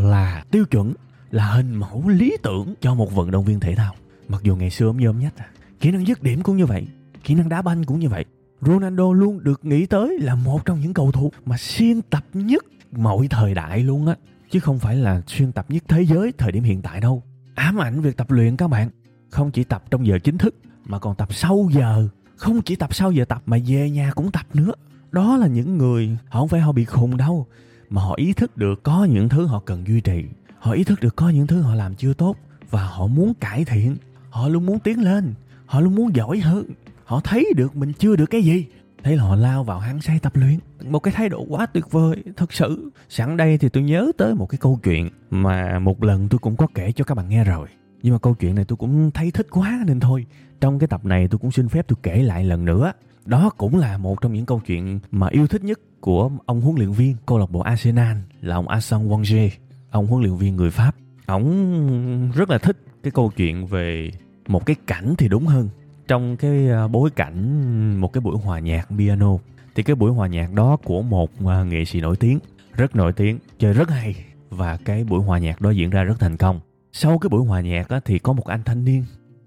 là 0.01 0.45
tiêu 0.51 0.65
chuẩn, 0.65 0.95
là 1.31 1.45
hình 1.45 1.75
mẫu 1.75 2.09
lý 2.09 2.37
tưởng 2.43 2.75
cho 2.81 2.95
một 2.95 3.15
vận 3.15 3.31
động 3.31 3.45
viên 3.45 3.61
thể 3.61 3.75
thao. 3.75 3.95
Mặc 4.29 4.43
dù 4.43 4.57
ngày 4.57 4.71
xưa 4.71 4.87
ông 4.87 4.97
nhôm 4.97 5.19
nhất 5.19 5.33
à 5.37 5.47
kỹ 5.81 5.91
năng 5.91 6.07
dứt 6.07 6.23
điểm 6.23 6.43
cũng 6.43 6.57
như 6.57 6.67
vậy, 6.67 6.87
kỹ 7.25 7.35
năng 7.35 7.49
đá 7.49 7.63
banh 7.63 7.85
cũng 7.85 7.99
như 7.99 8.09
vậy. 8.09 8.25
Ronaldo 8.61 9.13
luôn 9.13 9.45
được 9.45 9.65
nghĩ 9.65 9.87
tới 9.87 10.19
là 10.21 10.35
một 10.35 10.65
trong 10.65 10.81
những 10.81 10.95
cầu 10.95 11.13
thủ 11.13 11.33
mà 11.47 11.57
xuyên 11.57 12.03
tập 12.03 12.25
nhất 12.35 12.65
mọi 12.93 13.29
thời 13.31 13.55
đại 13.55 13.83
luôn 13.83 14.07
á, 14.07 14.15
chứ 14.51 14.61
không 14.61 14.79
phải 14.79 14.97
là 14.97 15.23
xuyên 15.27 15.53
tập 15.53 15.67
nhất 15.69 15.83
thế 15.89 16.03
giới 16.03 16.33
thời 16.39 16.53
điểm 16.53 16.65
hiện 16.65 16.83
tại 16.83 17.01
đâu. 17.01 17.23
Ám 17.55 17.77
ảnh 17.77 18.01
việc 18.01 18.17
tập 18.17 18.31
luyện 18.31 18.57
các 18.57 18.69
bạn, 18.69 18.91
không 19.31 19.51
chỉ 19.51 19.65
tập 19.65 19.85
trong 19.91 20.07
giờ 20.07 20.19
chính 20.19 20.39
thức, 20.39 20.55
mà 20.85 20.99
còn 20.99 21.17
tập 21.17 21.35
sau 21.35 21.69
giờ. 21.73 22.09
Không 22.37 22.63
chỉ 22.63 22.77
tập 22.77 22.95
sau 22.95 23.13
giờ 23.13 23.25
tập 23.25 23.43
mà 23.47 23.59
về 23.67 23.91
nhà 23.91 24.13
cũng 24.15 24.31
tập 24.31 24.47
nữa. 24.55 24.73
Đó 25.13 25.37
là 25.37 25.47
những 25.47 25.79
người 25.79 26.17
họ 26.29 26.41
không 26.41 26.49
phải 26.49 26.61
họ 26.61 26.73
bị 26.73 26.85
khùng 26.85 27.17
đâu 27.17 27.47
mà 27.91 28.03
họ 28.03 28.15
ý 28.17 28.33
thức 28.33 28.57
được 28.57 28.83
có 28.83 29.05
những 29.05 29.29
thứ 29.29 29.47
họ 29.47 29.61
cần 29.61 29.87
duy 29.87 30.01
trì. 30.01 30.25
Họ 30.59 30.73
ý 30.73 30.85
thức 30.85 31.01
được 31.01 31.17
có 31.17 31.29
những 31.29 31.47
thứ 31.47 31.61
họ 31.61 31.75
làm 31.75 31.95
chưa 31.95 32.15
tốt 32.15 32.37
và 32.71 32.85
họ 32.85 33.07
muốn 33.07 33.35
cải 33.35 33.65
thiện. 33.65 33.97
Họ 34.31 34.49
luôn 34.49 34.67
muốn 34.67 34.79
tiến 34.79 35.05
lên. 35.05 35.35
Họ 35.67 35.81
luôn 35.81 35.95
muốn 35.95 36.15
giỏi 36.15 36.39
hơn. 36.39 36.65
Họ 37.05 37.21
thấy 37.21 37.53
được 37.57 37.77
mình 37.77 37.93
chưa 37.93 38.17
được 38.17 38.27
cái 38.27 38.43
gì. 38.43 38.67
Thế 39.03 39.17
là 39.17 39.23
họ 39.23 39.37
lao 39.37 39.65
vào 39.65 39.79
hăng 39.79 40.01
say 40.01 40.19
tập 40.19 40.37
luyện. 40.37 40.59
Một 40.85 40.99
cái 40.99 41.15
thái 41.15 41.29
độ 41.29 41.47
quá 41.49 41.67
tuyệt 41.67 41.91
vời, 41.91 42.23
thật 42.37 42.53
sự. 42.53 42.91
Sẵn 43.09 43.37
đây 43.37 43.59
thì 43.59 43.69
tôi 43.69 43.83
nhớ 43.83 44.13
tới 44.19 44.35
một 44.35 44.47
cái 44.47 44.59
câu 44.59 44.81
chuyện 44.83 45.11
mà 45.31 45.79
một 45.79 46.05
lần 46.05 46.29
tôi 46.29 46.39
cũng 46.39 46.57
có 46.57 46.67
kể 46.75 46.93
cho 46.93 47.05
các 47.05 47.15
bạn 47.15 47.29
nghe 47.29 47.45
rồi. 47.45 47.69
Nhưng 48.03 48.13
mà 48.13 48.19
câu 48.19 48.35
chuyện 48.35 48.55
này 48.55 48.65
tôi 48.65 48.77
cũng 48.77 49.11
thấy 49.11 49.31
thích 49.31 49.47
quá 49.51 49.85
nên 49.87 50.01
thôi. 50.01 50.27
Trong 50.61 50.79
cái 50.79 50.89
tập 50.89 51.05
này 51.05 51.29
tôi 51.29 51.39
cũng 51.39 51.51
xin 51.51 51.69
phép 51.69 51.89
tôi 51.89 51.97
kể 52.03 52.23
lại 52.23 52.45
lần 52.45 52.65
nữa. 52.65 52.93
Đó 53.27 53.51
cũng 53.57 53.79
là 53.79 53.99
một 53.99 54.21
trong 54.21 54.33
những 54.33 54.47
câu 54.47 54.61
chuyện 54.67 55.01
mà 55.11 55.29
yêu 55.29 55.47
thích 55.47 55.65
nhất 55.65 55.81
của 56.01 56.31
ông 56.47 56.61
huấn 56.61 56.77
luyện 56.77 56.91
viên 56.91 57.17
câu 57.27 57.39
lạc 57.39 57.51
bộ 57.51 57.61
Arsenal 57.61 58.17
là 58.41 58.55
ông 58.55 58.69
Arsene 58.69 59.05
Wenger. 59.05 59.49
Ông 59.91 60.07
huấn 60.07 60.23
luyện 60.23 60.37
viên 60.37 60.57
người 60.57 60.71
Pháp. 60.71 60.95
Ông 61.27 62.31
rất 62.35 62.51
là 62.51 62.59
thích 62.59 62.77
cái 63.03 63.11
câu 63.11 63.33
chuyện 63.37 63.67
về 63.67 64.11
một 64.49 64.67
cái 64.67 64.77
cảnh 64.87 65.15
thì 65.19 65.29
đúng 65.29 65.47
hơn. 65.47 65.69
Trong 66.09 66.37
cái 66.37 66.71
à, 66.71 66.89
bối 66.89 67.11
cảnh 67.11 68.01
một 68.01 68.13
cái 68.13 68.21
buổi 68.21 68.37
hòa 68.39 68.59
nhạc 68.59 68.89
piano 68.99 69.37
thì 69.75 69.83
cái 69.83 69.97
buổi 69.97 70.11
hòa 70.11 70.29
nhạc 70.29 70.53
đó 70.53 70.77
của 70.85 71.03
một 71.03 71.31
à, 71.47 71.63
nghệ 71.63 71.85
sĩ 71.85 72.01
nổi 72.01 72.17
tiếng 72.17 72.39
rất 72.73 72.97
nổi 72.97 73.13
tiếng 73.13 73.39
chơi 73.59 73.73
rất 73.73 73.91
hay 73.91 74.15
và 74.51 74.77
cái 74.77 75.05
buổi 75.05 75.21
hòa 75.21 75.39
nhạc 75.39 75.61
đó 75.61 75.71
diễn 75.71 75.91
ra 75.91 76.03
rất 76.03 76.21
thành 76.21 76.37
công. 76.37 76.61
Sau 76.93 77.19
cái 77.19 77.29
buổi 77.29 77.45
hòa 77.45 77.61
nhạc 77.61 77.89
á, 77.89 78.01
thì 78.05 78.19
có 78.19 78.33
một 78.33 78.47
anh 78.47 78.63
thanh 78.65 78.85
niên 78.85 79.05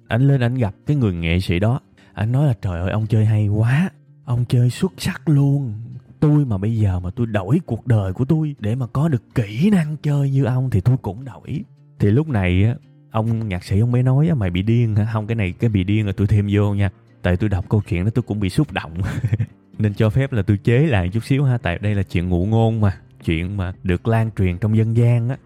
anh 0.08 0.28
lên 0.28 0.42
anh 0.42 0.56
gặp 0.56 0.76
cái 0.86 0.98
người 0.98 1.14
nghệ 1.14 1.40
sĩ 1.40 1.60
đó. 1.60 1.80
Anh 2.14 2.32
nói 2.32 2.48
là 2.48 2.54
trời 2.62 2.80
ơi 2.80 2.92
ông 2.92 3.08
chơi 3.08 3.26
hay 3.26 3.48
quá 3.48 3.90
ông 4.26 4.46
chơi 4.50 4.70
xuất 4.70 4.94
sắc 4.98 5.30
luôn 5.30 5.74
tôi 6.24 6.46
mà 6.46 6.58
bây 6.58 6.78
giờ 6.78 7.00
mà 7.00 7.10
tôi 7.16 7.28
đổi 7.28 7.60
cuộc 7.66 7.88
đời 7.88 8.14
của 8.14 8.26
tôi 8.26 8.56
để 8.60 8.76
mà 8.76 8.88
có 8.88 9.08
được 9.08 9.24
kỹ 9.36 9.70
năng 9.70 9.98
chơi 9.98 10.30
như 10.30 10.44
ông 10.44 10.70
thì 10.70 10.82
tôi 10.82 10.98
cũng 10.98 11.26
đổi 11.26 11.64
thì 12.00 12.12
lúc 12.12 12.28
này 12.28 12.64
á 12.64 12.76
ông 13.12 13.48
nhạc 13.48 13.64
sĩ 13.64 13.80
ông 13.80 13.92
mới 13.92 14.04
nói 14.04 14.32
mày 14.36 14.50
bị 14.50 14.62
điên 14.62 14.96
hả? 14.96 15.08
Không 15.14 15.28
cái 15.28 15.36
này 15.36 15.52
cái 15.52 15.70
bị 15.70 15.84
điên 15.84 16.06
là 16.06 16.12
tôi 16.18 16.28
thêm 16.28 16.48
vô 16.52 16.74
nha. 16.74 16.90
Tại 17.22 17.38
tôi 17.38 17.50
đọc 17.50 17.66
câu 17.70 17.82
chuyện 17.88 18.06
đó 18.06 18.12
tôi 18.16 18.24
cũng 18.24 18.40
bị 18.40 18.50
xúc 18.50 18.72
động. 18.72 18.94
Nên 19.80 19.94
cho 19.94 20.10
phép 20.10 20.32
là 20.34 20.42
tôi 20.42 20.58
chế 20.58 20.80
lại 20.80 21.10
chút 21.10 21.24
xíu 21.24 21.44
ha 21.44 21.58
tại 21.58 21.80
đây 21.80 21.96
là 21.96 22.04
chuyện 22.04 22.30
ngụ 22.30 22.46
ngôn 22.46 22.82
mà 22.82 22.98
chuyện 23.26 23.58
mà 23.58 23.74
được 23.84 24.08
lan 24.08 24.30
truyền 24.38 24.58
trong 24.58 24.78
dân 24.78 24.98
gian 24.98 25.30
á. 25.30 25.38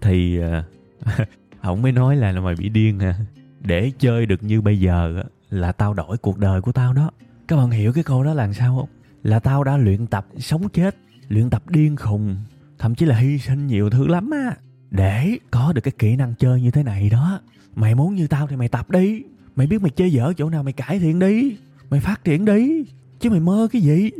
Thì 0.00 0.40
uh, 0.40 0.64
ông 1.60 1.82
mới 1.82 1.92
nói 1.92 2.16
là, 2.16 2.32
là 2.32 2.40
mày 2.40 2.54
bị 2.54 2.68
điên 2.68 2.98
hả? 2.98 3.14
Để 3.60 3.92
chơi 3.98 4.26
được 4.26 4.42
như 4.42 4.60
bây 4.60 4.80
giờ 4.80 5.16
á 5.16 5.24
là 5.50 5.72
tao 5.72 5.94
đổi 5.94 6.18
cuộc 6.18 6.38
đời 6.38 6.60
của 6.60 6.72
tao 6.72 6.92
đó. 6.92 7.10
Các 7.48 7.56
bạn 7.56 7.70
hiểu 7.70 7.92
cái 7.92 8.04
câu 8.04 8.24
đó 8.24 8.34
là 8.34 8.52
sao 8.52 8.76
không 8.76 8.99
là 9.22 9.38
tao 9.38 9.64
đã 9.64 9.76
luyện 9.76 10.06
tập 10.06 10.26
sống 10.38 10.68
chết, 10.68 10.96
luyện 11.28 11.50
tập 11.50 11.70
điên 11.70 11.96
khùng, 11.96 12.36
thậm 12.78 12.94
chí 12.94 13.06
là 13.06 13.16
hy 13.16 13.38
sinh 13.38 13.66
nhiều 13.66 13.90
thứ 13.90 14.06
lắm 14.06 14.30
á. 14.30 14.56
Để 14.90 15.38
có 15.50 15.72
được 15.72 15.80
cái 15.80 15.92
kỹ 15.98 16.16
năng 16.16 16.34
chơi 16.34 16.62
như 16.62 16.70
thế 16.70 16.82
này 16.82 17.10
đó, 17.10 17.40
mày 17.74 17.94
muốn 17.94 18.14
như 18.14 18.26
tao 18.26 18.46
thì 18.46 18.56
mày 18.56 18.68
tập 18.68 18.90
đi. 18.90 19.22
Mày 19.56 19.66
biết 19.66 19.82
mày 19.82 19.90
chơi 19.90 20.12
dở 20.12 20.32
chỗ 20.36 20.50
nào 20.50 20.62
mày 20.62 20.72
cải 20.72 20.98
thiện 20.98 21.18
đi, 21.18 21.56
mày 21.90 22.00
phát 22.00 22.24
triển 22.24 22.44
đi, 22.44 22.84
chứ 23.20 23.30
mày 23.30 23.40
mơ 23.40 23.68
cái 23.72 23.82
gì? 23.82 24.10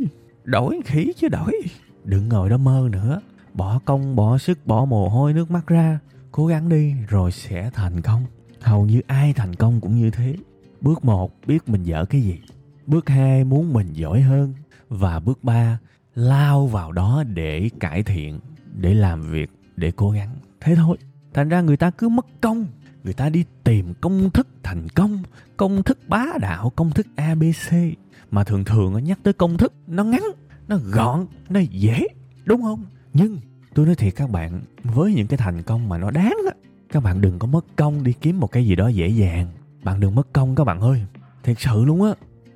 Đổi 0.43 0.79
khỉ 0.85 1.13
chứ 1.17 1.27
đổi. 1.27 1.61
Đừng 2.03 2.29
ngồi 2.29 2.49
đó 2.49 2.57
mơ 2.57 2.89
nữa. 2.91 3.21
Bỏ 3.53 3.79
công, 3.85 4.15
bỏ 4.15 4.37
sức, 4.37 4.67
bỏ 4.67 4.85
mồ 4.85 5.09
hôi 5.09 5.33
nước 5.33 5.51
mắt 5.51 5.67
ra. 5.67 5.99
Cố 6.31 6.47
gắng 6.47 6.69
đi, 6.69 6.93
rồi 7.07 7.31
sẽ 7.31 7.69
thành 7.73 8.01
công. 8.01 8.25
Hầu 8.61 8.85
như 8.85 9.01
ai 9.07 9.33
thành 9.33 9.55
công 9.55 9.81
cũng 9.81 9.95
như 9.95 10.09
thế. 10.09 10.35
Bước 10.81 11.05
một, 11.05 11.31
biết 11.47 11.69
mình 11.69 11.83
dở 11.83 12.05
cái 12.05 12.21
gì 12.21 12.39
bước 12.91 13.09
hai 13.09 13.43
muốn 13.43 13.73
mình 13.73 13.93
giỏi 13.93 14.21
hơn 14.21 14.53
và 14.89 15.19
bước 15.19 15.43
ba 15.43 15.79
lao 16.15 16.67
vào 16.67 16.91
đó 16.91 17.23
để 17.33 17.69
cải 17.79 18.03
thiện, 18.03 18.39
để 18.73 18.93
làm 18.93 19.21
việc, 19.21 19.49
để 19.75 19.91
cố 19.91 20.11
gắng. 20.11 20.35
Thế 20.59 20.75
thôi. 20.75 20.97
Thành 21.33 21.49
ra 21.49 21.61
người 21.61 21.77
ta 21.77 21.89
cứ 21.89 22.09
mất 22.09 22.25
công. 22.41 22.65
Người 23.03 23.13
ta 23.13 23.29
đi 23.29 23.45
tìm 23.63 23.93
công 24.01 24.29
thức 24.29 24.47
thành 24.63 24.89
công 24.89 25.23
công 25.57 25.83
thức 25.83 25.99
bá 26.07 26.25
đạo, 26.41 26.69
công 26.75 26.91
thức 26.91 27.07
abc 27.15 27.73
mà 28.31 28.43
thường 28.43 28.63
thường 28.63 29.03
nhắc 29.03 29.19
tới 29.23 29.33
công 29.33 29.57
thức, 29.57 29.73
nó 29.87 30.03
ngắn, 30.03 30.23
nó 30.67 30.77
gọn, 30.77 31.25
nó 31.49 31.59
dễ, 31.59 32.07
đúng 32.45 32.61
không? 32.61 32.85
Nhưng 33.13 33.37
tôi 33.73 33.85
nói 33.85 33.95
thiệt 33.95 34.13
các 34.15 34.29
bạn, 34.29 34.61
với 34.83 35.13
những 35.13 35.27
cái 35.27 35.37
thành 35.37 35.63
công 35.63 35.89
mà 35.89 35.97
nó 35.97 36.11
đáng 36.11 36.37
á, 36.47 36.53
các 36.91 37.03
bạn 37.03 37.21
đừng 37.21 37.39
có 37.39 37.47
mất 37.47 37.65
công 37.75 38.03
đi 38.03 38.13
kiếm 38.21 38.39
một 38.39 38.51
cái 38.51 38.65
gì 38.65 38.75
đó 38.75 38.87
dễ 38.87 39.07
dàng. 39.07 39.47
Bạn 39.83 39.99
đừng 39.99 40.15
mất 40.15 40.33
công 40.33 40.55
các 40.55 40.63
bạn 40.63 40.79
ơi. 40.79 41.05
Thiệt 41.43 41.59
sự 41.59 41.85
luôn 41.85 42.03
á 42.03 42.11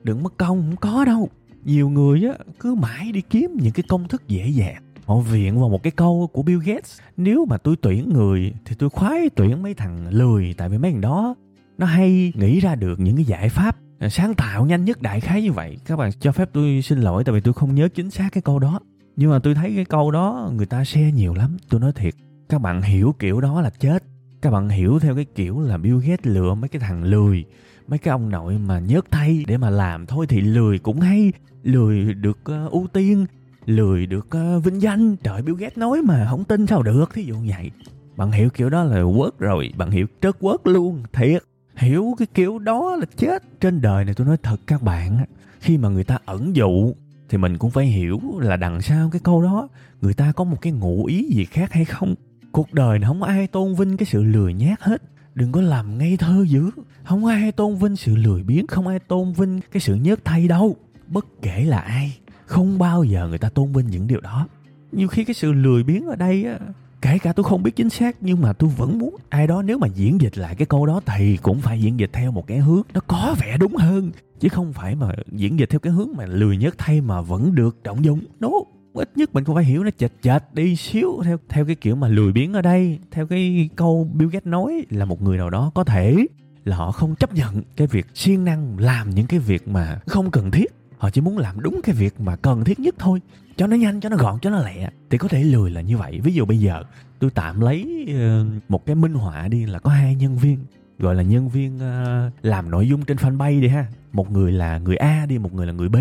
đừng 0.06 0.24
mất 0.24 0.38
công, 0.38 0.62
không 0.62 0.76
có 0.76 1.06
đâu. 1.06 1.30
Nhiều 1.64 1.90
người 1.90 2.24
á, 2.24 2.34
cứ 2.60 2.76
mãi 2.76 3.12
đi 3.12 3.22
kiếm 3.22 3.58
những 3.62 3.74
cái 3.74 3.84
công 3.88 4.08
thức 4.08 4.28
dễ 4.28 4.48
dàng. 4.48 4.84
Họ 5.06 5.20
viện 5.20 5.60
vào 5.60 5.70
một 5.70 5.84
cái 5.84 5.92
câu 5.92 6.30
của 6.34 6.44
Bill 6.44 6.60
Gates. 6.66 7.00
Nếu 7.18 7.46
mà 7.46 7.58
tôi 7.58 7.76
tuyển 7.82 8.10
người, 8.14 8.54
thì 8.66 8.76
tôi 8.80 8.90
khoái 8.90 9.30
tuyển 9.36 9.64
mấy 9.64 9.74
thằng 9.74 10.08
lười, 10.10 10.54
tại 10.58 10.70
vì 10.70 10.78
mấy 10.78 10.92
thằng 10.92 11.02
đó, 11.02 11.36
nó 11.78 11.86
hay 11.86 12.34
nghĩ 12.36 12.60
ra 12.60 12.76
được 12.76 13.00
những 13.00 13.16
cái 13.16 13.26
giải 13.26 13.50
pháp 13.50 13.78
sáng 14.10 14.34
tạo 14.34 14.66
nhanh 14.66 14.86
nhất 14.86 15.02
đại 15.02 15.20
khái 15.20 15.42
như 15.42 15.52
vậy. 15.52 15.78
Các 15.86 15.96
bạn 15.96 16.12
cho 16.20 16.32
phép 16.32 16.50
tôi 16.54 16.82
xin 16.82 17.02
lỗi, 17.02 17.24
tại 17.24 17.36
vì 17.36 17.42
tôi 17.42 17.54
không 17.54 17.76
nhớ 17.76 17.88
chính 17.96 18.12
xác 18.12 18.30
cái 18.32 18.42
câu 18.42 18.60
đó. 18.60 18.80
Nhưng 19.16 19.32
mà 19.32 19.40
tôi 19.40 19.56
thấy 19.56 19.74
cái 19.76 19.86
câu 19.86 20.12
đó, 20.12 20.52
người 20.56 20.66
ta 20.66 20.84
share 20.84 21.12
nhiều 21.12 21.34
lắm, 21.34 21.58
tôi 21.70 21.80
nói 21.80 21.92
thiệt. 21.96 22.14
Các 22.50 22.62
bạn 22.62 22.82
hiểu 22.82 23.16
kiểu 23.20 23.42
đó 23.42 23.62
là 23.62 23.70
chết. 23.70 24.04
Các 24.42 24.52
bạn 24.52 24.70
hiểu 24.70 25.00
theo 25.00 25.16
cái 25.16 25.26
kiểu 25.26 25.60
là 25.60 25.78
Bill 25.78 26.00
Gates 26.00 26.26
lựa 26.26 26.54
mấy 26.54 26.70
cái 26.70 26.80
thằng 26.80 27.04
lười 27.04 27.46
mấy 27.88 28.00
cái 28.00 28.12
ông 28.12 28.30
nội 28.30 28.58
mà 28.58 28.80
nhớt 28.80 29.06
thay 29.12 29.44
để 29.48 29.58
mà 29.58 29.70
làm 29.70 30.06
thôi 30.06 30.26
thì 30.30 30.42
lười 30.42 30.80
cũng 30.80 31.00
hay. 31.00 31.32
Lười 31.64 32.14
được 32.14 32.40
uh, 32.66 32.72
ưu 32.72 32.88
tiên 32.94 33.26
lười 33.66 34.06
được 34.06 34.28
uh, 34.38 34.64
vinh 34.64 34.82
danh. 34.82 35.16
Trời 35.16 35.42
Bill 35.42 35.58
Gates 35.58 35.78
nói 35.78 36.02
mà 36.02 36.28
không 36.30 36.44
tin 36.44 36.68
sao 36.68 36.84
được 36.84 37.14
thí 37.14 37.24
dụ 37.24 37.36
vậy. 37.48 37.72
Bạn 38.18 38.32
hiểu 38.32 38.50
kiểu 38.50 38.70
đó 38.70 38.84
là 38.84 39.04
quất 39.18 39.40
rồi 39.40 39.74
bạn 39.78 39.92
hiểu 39.92 40.08
trớt 40.22 40.40
quất 40.40 40.60
luôn 40.64 41.04
thiệt. 41.14 41.44
Hiểu 41.76 42.16
cái 42.18 42.28
kiểu 42.34 42.60
đó 42.60 42.96
là 42.96 43.06
chết. 43.18 43.44
Trên 43.62 43.82
đời 43.82 44.06
này 44.06 44.14
tôi 44.14 44.28
nói 44.28 44.38
thật 44.44 44.58
các 44.68 44.82
bạn 44.82 45.26
khi 45.60 45.78
mà 45.78 45.90
người 45.90 46.04
ta 46.04 46.18
ẩn 46.26 46.56
dụ 46.56 46.94
thì 47.30 47.38
mình 47.38 47.58
cũng 47.58 47.72
phải 47.72 47.86
hiểu 47.86 48.22
là 48.40 48.56
đằng 48.58 48.82
sau 48.82 49.10
cái 49.12 49.22
câu 49.24 49.42
đó 49.42 49.68
người 50.02 50.14
ta 50.14 50.32
có 50.32 50.44
một 50.44 50.58
cái 50.62 50.74
ngụ 50.74 51.06
ý 51.06 51.30
gì 51.30 51.46
khác 51.46 51.74
hay 51.74 51.86
không? 51.86 52.16
Cuộc 52.52 52.74
đời 52.74 53.00
này 53.00 53.08
không 53.08 53.24
ai 53.24 53.48
tôn 53.48 53.76
vinh 53.76 53.98
cái 53.98 54.06
sự 54.06 54.24
lười 54.24 54.54
nhác 54.54 54.82
hết 54.82 55.02
đừng 55.36 55.52
có 55.52 55.62
làm 55.62 55.98
ngây 55.98 56.18
thơ 56.18 56.46
dữ. 56.48 56.70
Không 57.04 57.26
ai 57.26 57.52
tôn 57.52 57.76
vinh 57.76 57.96
sự 57.96 58.16
lười 58.16 58.44
biếng, 58.44 58.68
không 58.68 58.88
ai 58.88 59.00
tôn 59.00 59.34
vinh 59.34 59.60
cái 59.72 59.82
sự 59.82 59.96
nhớt 59.96 60.26
thay 60.26 60.48
đâu. 60.48 60.76
Bất 61.08 61.26
kể 61.42 61.66
là 61.66 61.80
ai, 61.80 62.18
không 62.46 62.80
bao 62.80 63.04
giờ 63.04 63.28
người 63.28 63.38
ta 63.38 63.50
tôn 63.50 63.72
vinh 63.72 63.88
những 63.88 64.08
điều 64.08 64.22
đó. 64.22 64.48
Nhiều 64.92 65.08
khi 65.08 65.24
cái 65.24 65.34
sự 65.34 65.54
lười 65.54 65.84
biếng 65.84 66.06
ở 66.06 66.16
đây 66.16 66.46
á, 66.46 66.60
kể 67.02 67.18
cả 67.18 67.34
tôi 67.34 67.44
không 67.44 67.64
biết 67.64 67.76
chính 67.76 67.90
xác, 67.90 68.18
nhưng 68.22 68.42
mà 68.42 68.54
tôi 68.54 68.70
vẫn 68.78 68.98
muốn 69.00 69.16
ai 69.30 69.48
đó 69.48 69.62
nếu 69.62 69.78
mà 69.78 69.88
diễn 69.88 70.22
dịch 70.22 70.38
lại 70.38 70.56
cái 70.56 70.66
câu 70.66 70.86
đó 70.86 71.02
thì 71.06 71.38
cũng 71.38 71.62
phải 71.62 71.82
diễn 71.82 72.00
dịch 72.00 72.10
theo 72.14 72.32
một 72.32 72.48
cái 72.48 72.58
hướng 72.58 72.82
nó 72.94 73.00
có 73.08 73.36
vẻ 73.40 73.58
đúng 73.58 73.76
hơn. 73.76 74.12
Chứ 74.40 74.50
không 74.50 74.74
phải 74.74 74.96
mà 74.96 75.12
diễn 75.32 75.60
dịch 75.60 75.70
theo 75.70 75.80
cái 75.80 75.94
hướng 75.94 76.10
mà 76.18 76.26
lười 76.26 76.58
nhất 76.58 76.76
thay 76.78 77.02
mà 77.02 77.22
vẫn 77.22 77.56
được 77.56 77.84
trọng 77.84 78.06
dụng. 78.06 78.20
No 78.40 78.50
ít 78.96 79.18
nhất 79.18 79.34
mình 79.34 79.44
cũng 79.44 79.56
phải 79.56 79.64
hiểu 79.64 79.84
nó 79.84 79.90
chệch 79.98 80.12
chệch 80.22 80.44
đi 80.54 80.76
xíu, 80.76 81.22
theo 81.24 81.38
theo 81.50 81.66
cái 81.66 81.76
kiểu 81.76 81.96
mà 81.96 82.08
lười 82.08 82.32
biếng 82.32 82.54
ở 82.54 82.62
đây, 82.62 83.00
theo 83.12 83.28
cái 83.28 83.70
câu 83.76 84.10
Bill 84.14 84.32
Gates 84.32 84.48
nói 84.48 84.86
là 84.90 85.06
một 85.06 85.22
người 85.22 85.38
nào 85.38 85.50
đó 85.50 85.72
có 85.76 85.84
thể 85.84 86.26
là 86.66 86.76
họ 86.76 86.92
không 86.92 87.16
chấp 87.16 87.34
nhận 87.34 87.62
cái 87.76 87.88
việc 87.88 88.06
siêng 88.14 88.46
năng 88.46 88.80
làm 88.80 89.10
những 89.10 89.28
cái 89.28 89.40
việc 89.40 89.68
mà 89.68 90.00
không 90.08 90.32
cần 90.32 90.52
thiết. 90.52 90.74
Họ 90.98 91.10
chỉ 91.10 91.22
muốn 91.22 91.38
làm 91.38 91.62
đúng 91.62 91.82
cái 91.84 91.96
việc 91.96 92.20
mà 92.20 92.36
cần 92.36 92.64
thiết 92.64 92.80
nhất 92.80 92.96
thôi, 93.00 93.22
cho 93.56 93.68
nó 93.68 93.76
nhanh, 93.76 94.02
cho 94.02 94.10
nó 94.10 94.18
gọn, 94.18 94.40
cho 94.40 94.50
nó 94.50 94.60
lẹ. 94.60 94.90
Thì 95.10 95.18
có 95.18 95.28
thể 95.28 95.44
lười 95.44 95.72
là 95.72 95.82
như 95.82 95.98
vậy. 95.98 96.20
Ví 96.24 96.34
dụ 96.34 96.46
bây 96.46 96.60
giờ, 96.60 96.84
tôi 97.20 97.30
tạm 97.30 97.62
lấy 97.62 98.06
ờ, 98.20 98.46
một 98.70 98.86
cái 98.86 98.96
minh 98.96 99.14
họa 99.14 99.48
đi 99.48 99.66
là 99.66 99.80
có 99.80 99.90
hai 99.90 100.16
nhân 100.16 100.38
viên, 100.38 100.60
gọi 101.00 101.16
là 101.16 101.24
nhân 101.24 101.50
viên 101.50 101.80
ờ, 101.80 102.32
làm 102.42 102.72
nội 102.72 102.90
dung 102.90 103.06
trên 103.06 103.18
fanpage 103.18 103.62
đi 103.62 103.68
ha. 103.68 103.88
Một 104.14 104.32
người 104.32 104.52
là 104.52 104.78
người 104.78 104.96
a 104.96 105.26
đi, 105.26 105.38
một 105.38 105.54
người 105.54 105.68
là 105.68 105.74
người 105.74 105.90
b 105.90 105.96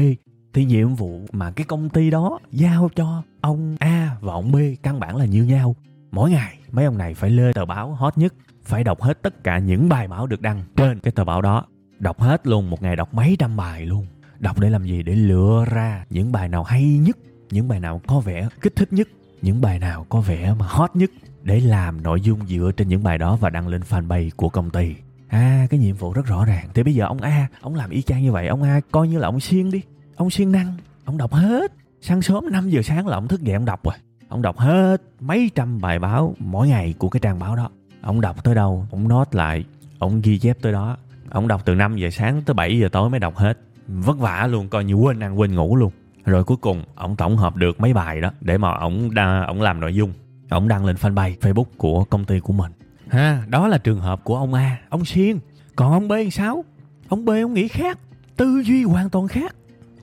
thì 0.55 0.65
nhiệm 0.65 0.95
vụ 0.95 1.21
mà 1.33 1.51
cái 1.51 1.65
công 1.65 1.89
ty 1.89 2.11
đó 2.11 2.38
giao 2.51 2.90
cho 2.97 3.23
ông 3.40 3.77
a 3.81 4.17
và 4.21 4.33
ông 4.33 4.53
b 4.53 4.57
căn 4.83 5.01
bản 5.01 5.17
là 5.17 5.25
như 5.25 5.45
nhau. 5.45 5.77
Mỗi 6.11 6.31
ngày, 6.31 6.59
mấy 6.71 6.85
ông 6.85 6.99
này 6.99 7.14
phải 7.14 7.31
lên 7.31 7.53
tờ 7.53 7.64
báo 7.64 7.95
hot 7.95 8.19
nhất, 8.19 8.35
phải 8.62 8.85
đọc 8.85 9.03
hết 9.03 9.23
tất 9.23 9.45
cả 9.45 9.59
những 9.59 9.88
bài 9.88 10.09
báo 10.09 10.27
được 10.27 10.40
đăng 10.40 10.62
trên 10.77 10.99
cái 10.99 11.12
tờ 11.12 11.25
báo 11.25 11.43
đó. 11.43 11.64
Đọc 11.99 12.21
hết 12.21 12.47
luôn, 12.47 12.71
một 12.71 12.83
ngày 12.83 12.97
đọc 12.97 13.14
mấy 13.14 13.37
trăm 13.38 13.57
bài 13.57 13.87
luôn. 13.87 14.07
Đọc 14.38 14.61
để 14.61 14.71
làm 14.71 14.85
gì? 14.85 15.03
Để 15.03 15.14
lựa 15.14 15.64
ra 15.71 16.05
những 16.11 16.33
bài 16.33 16.49
nào 16.49 16.62
hay 16.62 16.99
nhất, 16.99 17.17
những 17.51 17.69
bài 17.69 17.81
nào 17.81 18.01
có 18.07 18.21
vẻ 18.21 18.49
kích 18.61 18.77
thích 18.77 18.93
nhất, 18.93 19.09
những 19.43 19.61
bài 19.61 19.79
nào 19.79 20.07
có 20.09 20.21
vẻ 20.21 20.55
mà 20.59 20.67
hot 20.69 20.90
nhất, 20.95 21.11
để 21.43 21.61
làm 21.61 22.03
nội 22.03 22.21
dung 22.21 22.47
dựa 22.47 22.71
trên 22.77 22.88
những 22.88 23.03
bài 23.03 23.19
đó 23.19 23.37
và 23.37 23.51
đăng 23.51 23.69
lên 23.69 23.81
fanpage 23.81 24.31
của 24.37 24.49
công 24.49 24.71
ty. 24.71 24.95
À 25.29 25.67
cái 25.71 25.81
nhiệm 25.81 25.97
vụ 25.97 26.12
rất 26.12 26.27
rõ 26.27 26.45
ràng. 26.45 26.69
Thì 26.75 26.83
bây 26.83 26.95
giờ 26.95 27.07
ông 27.07 27.21
a, 27.21 27.49
ông 27.61 27.75
làm 27.75 27.90
y 27.90 28.03
chang 28.03 28.23
như 28.23 28.33
vậy, 28.33 28.47
ông 28.47 28.62
a 28.62 28.81
coi 28.90 29.09
như 29.09 29.19
là 29.19 29.29
ông 29.29 29.40
siêng 29.40 29.71
đi 29.71 29.81
ông 30.16 30.31
siêng 30.31 30.53
năng, 30.53 30.77
ông 31.05 31.16
đọc 31.16 31.33
hết. 31.33 31.72
Sáng 32.00 32.22
sớm 32.22 32.53
5 32.53 32.70
giờ 32.70 32.83
sáng 32.83 33.07
là 33.07 33.16
ông 33.16 33.29
thức 33.29 33.42
dậy 33.42 33.55
ông 33.55 33.64
đọc 33.64 33.85
rồi. 33.85 33.94
Ông 34.29 34.42
đọc 34.42 34.59
hết 34.59 35.03
mấy 35.20 35.50
trăm 35.55 35.81
bài 35.81 35.98
báo 35.98 36.35
mỗi 36.38 36.68
ngày 36.68 36.94
của 36.98 37.09
cái 37.09 37.20
trang 37.20 37.38
báo 37.38 37.57
đó. 37.57 37.70
Ông 38.03 38.20
đọc 38.20 38.44
tới 38.44 38.55
đâu, 38.55 38.87
ông 38.90 39.09
nốt 39.09 39.35
lại, 39.35 39.64
ông 39.98 40.20
ghi 40.20 40.38
chép 40.38 40.59
tới 40.62 40.72
đó. 40.72 40.96
Ông 41.31 41.48
đọc 41.48 41.62
từ 41.64 41.74
5 41.74 41.96
giờ 41.96 42.11
sáng 42.11 42.42
tới 42.42 42.55
7 42.55 42.79
giờ 42.79 42.88
tối 42.88 43.11
mới 43.11 43.20
đọc 43.20 43.37
hết. 43.37 43.59
Vất 43.88 44.18
vả 44.18 44.46
luôn, 44.50 44.68
coi 44.68 44.85
như 44.85 44.94
quên 44.94 45.20
ăn 45.20 45.40
quên 45.40 45.55
ngủ 45.55 45.77
luôn. 45.77 45.92
Rồi 46.24 46.44
cuối 46.44 46.57
cùng, 46.61 46.85
ông 46.94 47.16
tổng 47.16 47.37
hợp 47.37 47.57
được 47.57 47.81
mấy 47.81 47.92
bài 47.92 48.20
đó 48.20 48.31
để 48.40 48.59
mà 48.59 48.74
ông 48.79 49.14
đa, 49.14 49.44
ông 49.46 49.62
làm 49.62 49.81
nội 49.81 49.94
dung. 49.94 50.12
Ông 50.48 50.68
đăng 50.68 50.85
lên 50.85 50.96
fanpage 50.96 51.37
facebook 51.40 51.64
của 51.77 52.05
công 52.05 52.24
ty 52.24 52.40
của 52.40 52.53
mình. 52.53 52.72
Ha, 53.09 53.42
đó 53.48 53.68
là 53.68 53.79
trường 53.79 54.00
hợp 54.00 54.24
của 54.24 54.37
ông 54.37 54.55
a. 54.55 54.79
Ông 54.88 55.05
siêng, 55.05 55.38
còn 55.77 55.92
ông 55.92 56.09
b 56.09 56.12
sao? 56.33 56.64
Ông 57.09 57.24
b 57.24 57.29
ông 57.29 57.55
nghĩ 57.55 57.68
khác, 57.68 57.98
tư 58.37 58.62
duy 58.66 58.85
hoàn 58.85 59.11
toàn 59.11 59.29
khác 59.29 59.57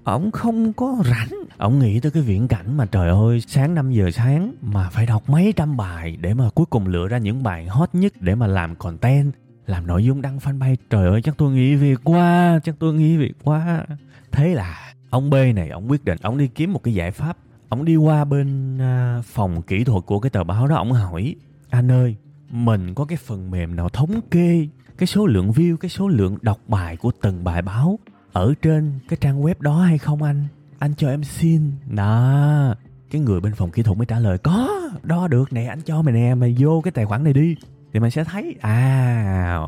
ông 0.03 0.31
không 0.31 0.73
có 0.73 0.97
rảnh. 1.05 1.39
Ông 1.57 1.79
nghĩ 1.79 1.99
tới 1.99 2.11
cái 2.11 2.23
viễn 2.23 2.47
cảnh 2.47 2.77
mà 2.77 2.85
trời 2.85 3.09
ơi 3.09 3.41
sáng 3.47 3.75
5 3.75 3.91
giờ 3.91 4.11
sáng 4.11 4.53
mà 4.61 4.89
phải 4.89 5.05
đọc 5.05 5.29
mấy 5.29 5.53
trăm 5.55 5.77
bài 5.77 6.17
để 6.21 6.33
mà 6.33 6.49
cuối 6.55 6.65
cùng 6.69 6.87
lựa 6.87 7.07
ra 7.07 7.17
những 7.17 7.43
bài 7.43 7.67
hot 7.67 7.89
nhất 7.93 8.13
để 8.19 8.35
mà 8.35 8.47
làm 8.47 8.75
content 8.75 9.33
làm 9.65 9.87
nội 9.87 10.05
dung 10.05 10.21
đăng 10.21 10.37
fanpage. 10.37 10.75
Trời 10.89 11.09
ơi 11.09 11.21
chắc 11.21 11.37
tôi 11.37 11.51
nghĩ 11.51 11.75
việc 11.75 11.99
quá 12.03 12.59
chắc 12.63 12.75
tôi 12.79 12.93
nghĩ 12.93 13.17
việc 13.17 13.33
quá. 13.43 13.85
Thế 14.31 14.53
là 14.53 14.93
ông 15.09 15.29
b 15.29 15.33
này 15.55 15.69
ông 15.69 15.91
quyết 15.91 16.05
định 16.05 16.17
ông 16.21 16.37
đi 16.37 16.47
kiếm 16.47 16.73
một 16.73 16.83
cái 16.83 16.93
giải 16.93 17.11
pháp. 17.11 17.37
Ông 17.69 17.85
đi 17.85 17.95
qua 17.95 18.25
bên 18.25 18.77
uh, 18.77 19.25
phòng 19.25 19.61
kỹ 19.61 19.83
thuật 19.83 20.05
của 20.05 20.19
cái 20.19 20.29
tờ 20.29 20.43
báo 20.43 20.67
đó 20.67 20.75
ông 20.75 20.91
hỏi 20.91 21.35
anh 21.69 21.91
ơi 21.91 22.15
mình 22.49 22.93
có 22.93 23.05
cái 23.05 23.17
phần 23.17 23.51
mềm 23.51 23.75
nào 23.75 23.89
thống 23.89 24.21
kê 24.31 24.67
cái 24.97 25.07
số 25.07 25.25
lượng 25.25 25.51
view 25.51 25.77
cái 25.77 25.89
số 25.89 26.07
lượng 26.07 26.37
đọc 26.41 26.59
bài 26.67 26.97
của 26.97 27.11
từng 27.21 27.43
bài 27.43 27.61
báo? 27.61 27.99
Ở 28.33 28.53
trên 28.61 28.99
cái 29.09 29.17
trang 29.21 29.43
web 29.43 29.55
đó 29.59 29.81
hay 29.81 29.97
không 29.97 30.23
anh? 30.23 30.47
Anh 30.79 30.93
cho 30.97 31.09
em 31.09 31.23
xin. 31.23 31.71
Đó 31.87 32.75
cái 33.11 33.21
người 33.21 33.39
bên 33.39 33.53
phòng 33.53 33.71
kỹ 33.71 33.83
thuật 33.83 33.97
mới 33.97 34.05
trả 34.05 34.19
lời, 34.19 34.37
có, 34.37 34.69
đo 35.03 35.27
được 35.27 35.53
nè, 35.53 35.65
anh 35.65 35.81
cho 35.81 36.01
mày 36.01 36.13
nè, 36.13 36.35
mày 36.35 36.55
vô 36.59 36.81
cái 36.81 36.91
tài 36.91 37.05
khoản 37.05 37.23
này 37.23 37.33
đi. 37.33 37.55
Thì 37.93 37.99
mày 37.99 38.11
sẽ 38.11 38.23
thấy 38.23 38.55
à 38.61 39.59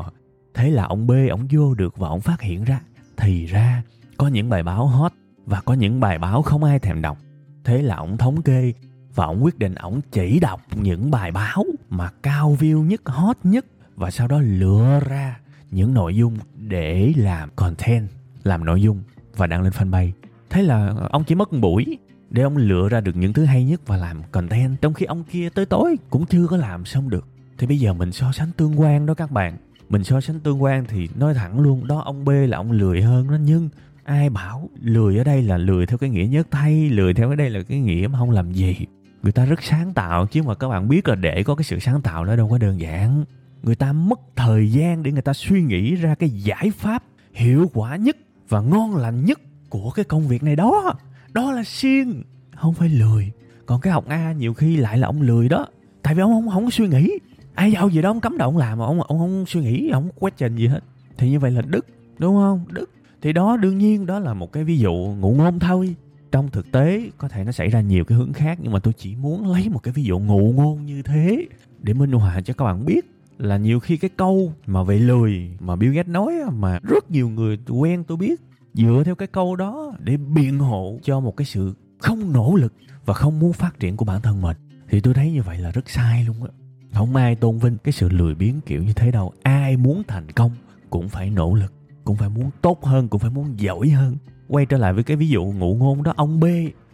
thế 0.53 0.69
là 0.69 0.83
ông 0.83 1.07
b, 1.07 1.11
ông 1.31 1.47
vô 1.51 1.73
được 1.73 1.97
và 1.97 2.07
ông 2.07 2.21
phát 2.21 2.41
hiện 2.41 2.63
ra. 2.63 2.79
Thì 3.17 3.45
ra, 3.45 3.83
có 4.17 4.27
những 4.27 4.49
bài 4.49 4.63
báo 4.63 4.87
hot 4.87 5.11
và 5.45 5.61
có 5.61 5.73
những 5.73 5.99
bài 5.99 6.19
báo 6.19 6.41
không 6.41 6.63
ai 6.63 6.79
thèm 6.79 7.01
đọc. 7.01 7.17
Thế 7.63 7.81
là 7.81 7.95
ông 7.95 8.17
thống 8.17 8.41
kê 8.41 8.73
và 9.15 9.25
ông 9.25 9.43
quyết 9.43 9.59
định 9.59 9.75
ông 9.75 10.01
chỉ 10.11 10.39
đọc 10.39 10.61
những 10.75 11.11
bài 11.11 11.31
báo 11.31 11.65
mà 11.89 12.09
cao 12.23 12.57
view 12.59 12.83
nhất, 12.83 13.01
hot 13.05 13.37
nhất 13.43 13.65
và 13.95 14.11
sau 14.11 14.27
đó 14.27 14.39
lựa 14.39 14.99
ra 15.07 15.39
những 15.71 15.93
nội 15.93 16.15
dung 16.15 16.37
để 16.55 17.13
làm 17.17 17.49
content 17.55 18.09
làm 18.43 18.65
nội 18.65 18.81
dung 18.81 19.03
và 19.35 19.47
đăng 19.47 19.61
lên 19.61 19.73
fanpage. 19.73 20.11
Thế 20.49 20.61
là 20.61 20.93
ông 21.09 21.23
chỉ 21.23 21.35
mất 21.35 21.53
một 21.53 21.59
buổi 21.61 21.97
để 22.29 22.43
ông 22.43 22.57
lựa 22.57 22.89
ra 22.89 23.01
được 23.01 23.15
những 23.15 23.33
thứ 23.33 23.45
hay 23.45 23.65
nhất 23.65 23.81
và 23.87 23.97
làm 23.97 24.21
content. 24.31 24.81
Trong 24.81 24.93
khi 24.93 25.05
ông 25.05 25.23
kia 25.23 25.49
tới 25.49 25.65
tối 25.65 25.97
cũng 26.09 26.25
chưa 26.25 26.47
có 26.47 26.57
làm 26.57 26.85
xong 26.85 27.09
được. 27.09 27.27
Thì 27.57 27.67
bây 27.67 27.79
giờ 27.79 27.93
mình 27.93 28.11
so 28.11 28.31
sánh 28.31 28.51
tương 28.57 28.81
quan 28.81 29.05
đó 29.05 29.13
các 29.13 29.31
bạn. 29.31 29.57
Mình 29.89 30.03
so 30.03 30.21
sánh 30.21 30.39
tương 30.39 30.63
quan 30.63 30.85
thì 30.87 31.09
nói 31.15 31.33
thẳng 31.33 31.59
luôn, 31.59 31.87
đó 31.87 32.01
ông 32.05 32.25
b 32.25 32.29
là 32.29 32.57
ông 32.57 32.71
lười 32.71 33.01
hơn 33.01 33.27
đó. 33.31 33.37
Nhưng 33.41 33.69
ai 34.03 34.29
bảo 34.29 34.69
lười 34.81 35.17
ở 35.17 35.23
đây 35.23 35.43
là 35.43 35.57
lười 35.57 35.85
theo 35.85 35.97
cái 35.97 36.09
nghĩa 36.09 36.27
nhất 36.27 36.47
thay, 36.51 36.89
lười 36.89 37.13
theo 37.13 37.29
cái 37.29 37.35
đây 37.35 37.49
là 37.49 37.61
cái 37.63 37.79
nghĩa 37.79 38.07
mà 38.07 38.19
không 38.19 38.31
làm 38.31 38.51
gì. 38.51 38.75
Người 39.23 39.31
ta 39.31 39.45
rất 39.45 39.63
sáng 39.63 39.93
tạo 39.93 40.25
chứ 40.25 40.43
mà 40.43 40.55
các 40.55 40.67
bạn 40.67 40.87
biết 40.87 41.07
là 41.07 41.15
để 41.15 41.43
có 41.43 41.55
cái 41.55 41.63
sự 41.63 41.79
sáng 41.79 42.01
tạo 42.01 42.25
nó 42.25 42.35
đâu 42.35 42.49
có 42.49 42.57
đơn 42.57 42.79
giản. 42.79 43.25
Người 43.63 43.75
ta 43.75 43.93
mất 43.93 44.19
thời 44.35 44.71
gian 44.71 45.03
để 45.03 45.11
người 45.11 45.21
ta 45.21 45.33
suy 45.33 45.61
nghĩ 45.61 45.95
ra 45.95 46.15
cái 46.15 46.29
giải 46.29 46.71
pháp 46.77 47.03
hiệu 47.33 47.71
quả 47.73 47.95
nhất 47.95 48.17
và 48.53 48.61
ngon 48.61 48.95
lành 48.95 49.25
nhất 49.25 49.41
của 49.69 49.91
cái 49.91 50.05
công 50.05 50.27
việc 50.27 50.43
này 50.43 50.55
đó. 50.55 50.93
Đó 51.31 51.51
là 51.51 51.63
siêng. 51.63 52.23
Không 52.55 52.73
phải 52.73 52.89
lười. 52.89 53.31
Còn 53.65 53.81
cái 53.81 53.93
học 53.93 54.05
a 54.07 54.31
nhiều 54.31 54.53
khi 54.53 54.77
lại 54.77 54.97
là 54.97 55.07
ông 55.07 55.21
lười 55.21 55.49
đó. 55.49 55.67
Tại 56.01 56.15
vì 56.15 56.21
ông 56.21 56.31
không 56.31 56.49
không 56.49 56.63
có 56.63 56.69
suy 56.69 56.87
nghĩ. 56.87 57.11
Ai 57.55 57.71
giàu 57.71 57.89
gì 57.89 58.01
đó 58.01 58.09
ông 58.09 58.21
cấm 58.21 58.37
đầu 58.37 58.49
ông 58.49 58.57
làm 58.57 58.79
mà 58.79 58.85
ông 58.85 59.01
ông 59.01 59.19
không 59.19 59.45
suy 59.47 59.61
nghĩ, 59.61 59.89
ông 59.89 60.09
quét 60.19 60.33
trình 60.37 60.55
gì 60.55 60.67
hết. 60.67 60.79
Thì 61.17 61.29
như 61.29 61.39
vậy 61.39 61.51
là 61.51 61.61
đức, 61.61 61.85
đúng 62.17 62.35
không? 62.35 62.65
Đức. 62.69 62.89
Thì 63.21 63.33
đó, 63.33 63.57
đương 63.57 63.77
nhiên 63.77 64.05
đó 64.05 64.19
là 64.19 64.33
một 64.33 64.51
cái 64.51 64.63
ví 64.63 64.77
dụ 64.77 64.93
ngụ 64.93 65.33
ngôn 65.33 65.59
thôi. 65.59 65.95
Trong 66.31 66.49
thực 66.49 66.71
tế, 66.71 67.09
có 67.17 67.27
thể 67.27 67.43
nó 67.43 67.51
xảy 67.51 67.69
ra 67.69 67.81
nhiều 67.81 68.05
cái 68.05 68.17
hướng 68.17 68.33
khác, 68.33 68.57
nhưng 68.61 68.71
mà 68.71 68.79
tôi 68.79 68.93
chỉ 68.97 69.15
muốn 69.15 69.51
lấy 69.51 69.69
một 69.69 69.83
cái 69.83 69.93
ví 69.93 70.03
dụ 70.03 70.19
ngụ 70.19 70.53
ngôn 70.55 70.85
như 70.85 71.01
thế 71.01 71.45
để 71.79 71.93
minh 71.93 72.11
họa 72.11 72.41
cho 72.41 72.53
các 72.53 72.65
bạn 72.65 72.85
biết 72.85 73.12
là 73.43 73.57
nhiều 73.57 73.79
khi 73.79 73.97
cái 73.97 74.09
câu 74.17 74.53
mà 74.65 74.83
vậy 74.83 74.99
lười 74.99 75.57
mà 75.59 75.75
Bill 75.75 75.93
Gates 75.93 76.09
nói 76.09 76.33
mà 76.53 76.79
rất 76.83 77.11
nhiều 77.11 77.29
người 77.29 77.57
quen 77.69 78.03
tôi 78.03 78.17
biết, 78.17 78.41
dựa 78.73 79.01
theo 79.05 79.15
cái 79.15 79.27
câu 79.27 79.55
đó 79.55 79.93
để 79.99 80.17
biện 80.17 80.59
hộ 80.59 80.99
cho 81.03 81.19
một 81.19 81.37
cái 81.37 81.45
sự 81.45 81.73
không 81.99 82.33
nỗ 82.33 82.55
lực 82.55 82.73
và 83.05 83.13
không 83.13 83.39
muốn 83.39 83.53
phát 83.53 83.79
triển 83.79 83.97
của 83.97 84.05
bản 84.05 84.21
thân 84.21 84.41
mình. 84.41 84.57
Thì 84.89 84.99
tôi 84.99 85.13
thấy 85.13 85.31
như 85.31 85.41
vậy 85.43 85.59
là 85.59 85.71
rất 85.71 85.89
sai 85.89 86.23
luôn 86.23 86.43
á. 86.43 86.49
Không 86.93 87.15
ai 87.15 87.35
tôn 87.35 87.57
vinh 87.57 87.77
cái 87.83 87.91
sự 87.91 88.09
lười 88.09 88.35
biếng 88.35 88.61
kiểu 88.61 88.83
như 88.83 88.93
thế 88.93 89.11
đâu. 89.11 89.31
Ai 89.43 89.77
muốn 89.77 90.03
thành 90.07 90.31
công 90.31 90.51
cũng 90.89 91.09
phải 91.09 91.29
nỗ 91.29 91.53
lực, 91.53 91.73
cũng 92.03 92.15
phải 92.15 92.29
muốn 92.29 92.49
tốt 92.61 92.85
hơn, 92.85 93.07
cũng 93.07 93.19
phải 93.19 93.31
muốn 93.31 93.59
giỏi 93.59 93.89
hơn. 93.89 94.17
Quay 94.47 94.65
trở 94.65 94.77
lại 94.77 94.93
với 94.93 95.03
cái 95.03 95.17
ví 95.17 95.29
dụ 95.29 95.45
ngụ 95.45 95.75
ngôn 95.75 96.03
đó, 96.03 96.13
ông 96.15 96.39
b, 96.39 96.45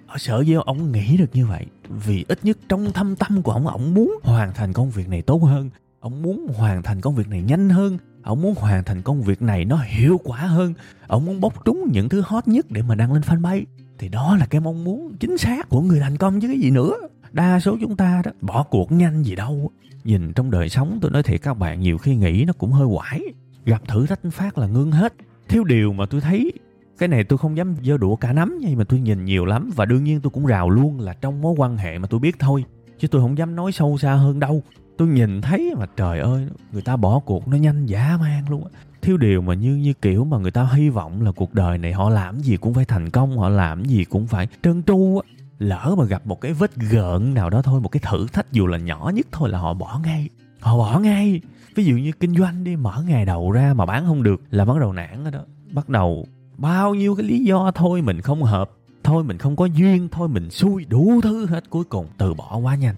ở 0.08 0.18
sở 0.18 0.42
dĩ 0.42 0.54
ông 0.66 0.92
nghĩ 0.92 1.18
được 1.18 1.30
như 1.34 1.46
vậy? 1.46 1.66
Vì 2.06 2.26
ít 2.28 2.46
nhất 2.46 2.58
trong 2.70 2.92
thâm 2.92 3.16
tâm 3.16 3.42
của 3.42 3.52
ông 3.52 3.68
ông 3.68 3.94
muốn 3.94 4.20
hoàn 4.24 4.54
thành 4.54 4.74
công 4.74 4.90
việc 4.90 5.10
này 5.10 5.22
tốt 5.22 5.44
hơn 5.44 5.70
ông 6.00 6.22
muốn 6.22 6.48
hoàn 6.56 6.84
thành 6.84 7.02
công 7.02 7.16
việc 7.16 7.28
này 7.30 7.42
nhanh 7.42 7.70
hơn, 7.70 7.98
ông 8.24 8.42
muốn 8.42 8.56
hoàn 8.56 8.84
thành 8.84 9.02
công 9.02 9.22
việc 9.22 9.42
này 9.42 9.66
nó 9.66 9.78
hiệu 9.88 10.20
quả 10.24 10.40
hơn, 10.40 10.74
ông 11.08 11.26
muốn 11.26 11.42
bốc 11.42 11.66
trúng 11.66 11.90
những 11.92 12.10
thứ 12.10 12.22
hot 12.26 12.48
nhất 12.48 12.66
để 12.72 12.82
mà 12.82 12.96
đăng 12.96 13.14
lên 13.14 13.22
fanpage. 13.22 13.64
Thì 13.98 14.10
đó 14.10 14.38
là 14.40 14.46
cái 14.46 14.62
mong 14.62 14.84
muốn 14.84 15.14
chính 15.20 15.38
xác 15.38 15.70
của 15.70 15.82
người 15.82 16.00
thành 16.00 16.18
công 16.18 16.42
chứ 16.42 16.48
cái 16.48 16.60
gì 16.60 16.72
nữa. 16.72 16.94
Đa 17.32 17.60
số 17.60 17.78
chúng 17.82 17.96
ta 17.96 18.22
đó, 18.26 18.32
bỏ 18.42 18.64
cuộc 18.64 18.92
nhanh 18.92 19.24
gì 19.24 19.36
đâu. 19.36 19.72
Nhìn 20.04 20.34
trong 20.34 20.52
đời 20.52 20.70
sống, 20.70 21.00
tôi 21.02 21.12
nói 21.12 21.24
thiệt 21.24 21.42
các 21.42 21.54
bạn, 21.54 21.80
nhiều 21.80 21.98
khi 21.98 22.16
nghĩ 22.16 22.44
nó 22.48 22.54
cũng 22.54 22.72
hơi 22.72 22.88
quải. 22.96 23.22
Gặp 23.66 23.82
thử 23.88 24.06
thách 24.06 24.20
phát 24.32 24.58
là 24.58 24.68
ngưng 24.68 24.92
hết. 24.92 25.14
Thiếu 25.48 25.64
điều 25.64 25.94
mà 25.94 26.06
tôi 26.06 26.22
thấy, 26.22 26.52
cái 26.98 27.10
này 27.10 27.24
tôi 27.24 27.38
không 27.38 27.58
dám 27.58 27.76
dơ 27.84 27.98
đũa 27.98 28.16
cả 28.16 28.34
nắm 28.34 28.58
nhưng 28.62 28.78
mà 28.78 28.84
tôi 28.84 29.00
nhìn 29.00 29.26
nhiều 29.26 29.46
lắm 29.46 29.72
và 29.76 29.86
đương 29.86 30.04
nhiên 30.04 30.22
tôi 30.22 30.30
cũng 30.30 30.46
rào 30.46 30.70
luôn 30.70 31.00
là 31.00 31.14
trong 31.14 31.42
mối 31.42 31.56
quan 31.58 31.78
hệ 31.78 31.98
mà 31.98 32.08
tôi 32.08 32.20
biết 32.20 32.40
thôi. 32.40 32.64
Chứ 33.00 33.08
tôi 33.08 33.22
không 33.22 33.38
dám 33.38 33.56
nói 33.56 33.72
sâu 33.72 33.98
xa 33.98 34.14
hơn 34.14 34.40
đâu 34.40 34.64
tôi 35.00 35.08
nhìn 35.08 35.42
thấy 35.42 35.74
mà 35.78 35.86
trời 35.96 36.20
ơi, 36.20 36.48
người 36.72 36.82
ta 36.82 36.96
bỏ 36.96 37.20
cuộc 37.20 37.48
nó 37.48 37.58
nhanh 37.58 37.86
dã 37.86 38.18
man 38.22 38.50
luôn 38.50 38.64
thiếu 39.02 39.18
điều 39.18 39.42
mà 39.42 39.54
như 39.54 39.76
như 39.76 39.94
kiểu 39.94 40.26
mà 40.26 40.38
người 40.38 40.52
ta 40.52 40.70
hy 40.74 40.90
vọng 40.90 41.22
là 41.22 41.32
cuộc 41.32 41.54
đời 41.54 41.78
này 41.78 41.94
họ 41.94 42.10
làm 42.10 42.40
gì 42.40 42.58
cũng 42.58 42.74
phải 42.74 42.86
thành 42.86 43.10
công, 43.10 43.38
họ 43.38 43.50
làm 43.50 43.86
gì 43.86 44.04
cũng 44.04 44.28
phải 44.28 44.48
trơn 44.64 44.84
tru 44.84 45.22
á. 45.26 45.34
Lỡ 45.60 45.96
mà 45.98 46.06
gặp 46.06 46.28
một 46.28 46.42
cái 46.42 46.54
vết 46.54 46.76
gợn 46.76 47.34
nào 47.34 47.50
đó 47.50 47.62
thôi, 47.62 47.82
một 47.82 47.90
cái 47.90 48.02
thử 48.12 48.28
thách 48.34 48.52
dù 48.52 48.68
là 48.68 48.78
nhỏ 48.78 49.12
nhất 49.16 49.28
thôi 49.32 49.50
là 49.50 49.60
họ 49.60 49.74
bỏ 49.74 50.00
ngay. 50.04 50.30
Họ 50.60 50.78
bỏ 50.78 51.00
ngay. 51.00 51.42
Ví 51.76 51.86
dụ 51.86 51.96
như 51.96 52.12
kinh 52.12 52.36
doanh 52.36 52.64
đi, 52.64 52.76
mở 52.76 53.04
ngày 53.08 53.26
đầu 53.26 53.52
ra 53.52 53.74
mà 53.74 53.86
bán 53.86 54.06
không 54.06 54.24
được 54.24 54.42
là 54.52 54.66
bắt 54.66 54.80
đầu 54.80 54.94
nản 54.94 55.24
rồi 55.24 55.32
đó. 55.32 55.40
Bắt 55.72 55.90
đầu 55.90 56.28
bao 56.58 56.96
nhiêu 56.96 57.16
cái 57.16 57.26
lý 57.26 57.44
do 57.44 57.72
thôi 57.72 58.02
mình 58.02 58.22
không 58.22 58.44
hợp, 58.44 58.72
thôi 59.04 59.24
mình 59.24 59.38
không 59.38 59.56
có 59.56 59.66
duyên, 59.66 60.10
thôi 60.12 60.28
mình 60.30 60.50
xui 60.50 60.86
đủ 60.86 61.22
thứ 61.24 61.46
hết 61.46 61.70
cuối 61.70 61.84
cùng, 61.84 62.08
từ 62.18 62.34
bỏ 62.34 62.58
quá 62.58 62.76
nhanh 62.76 62.96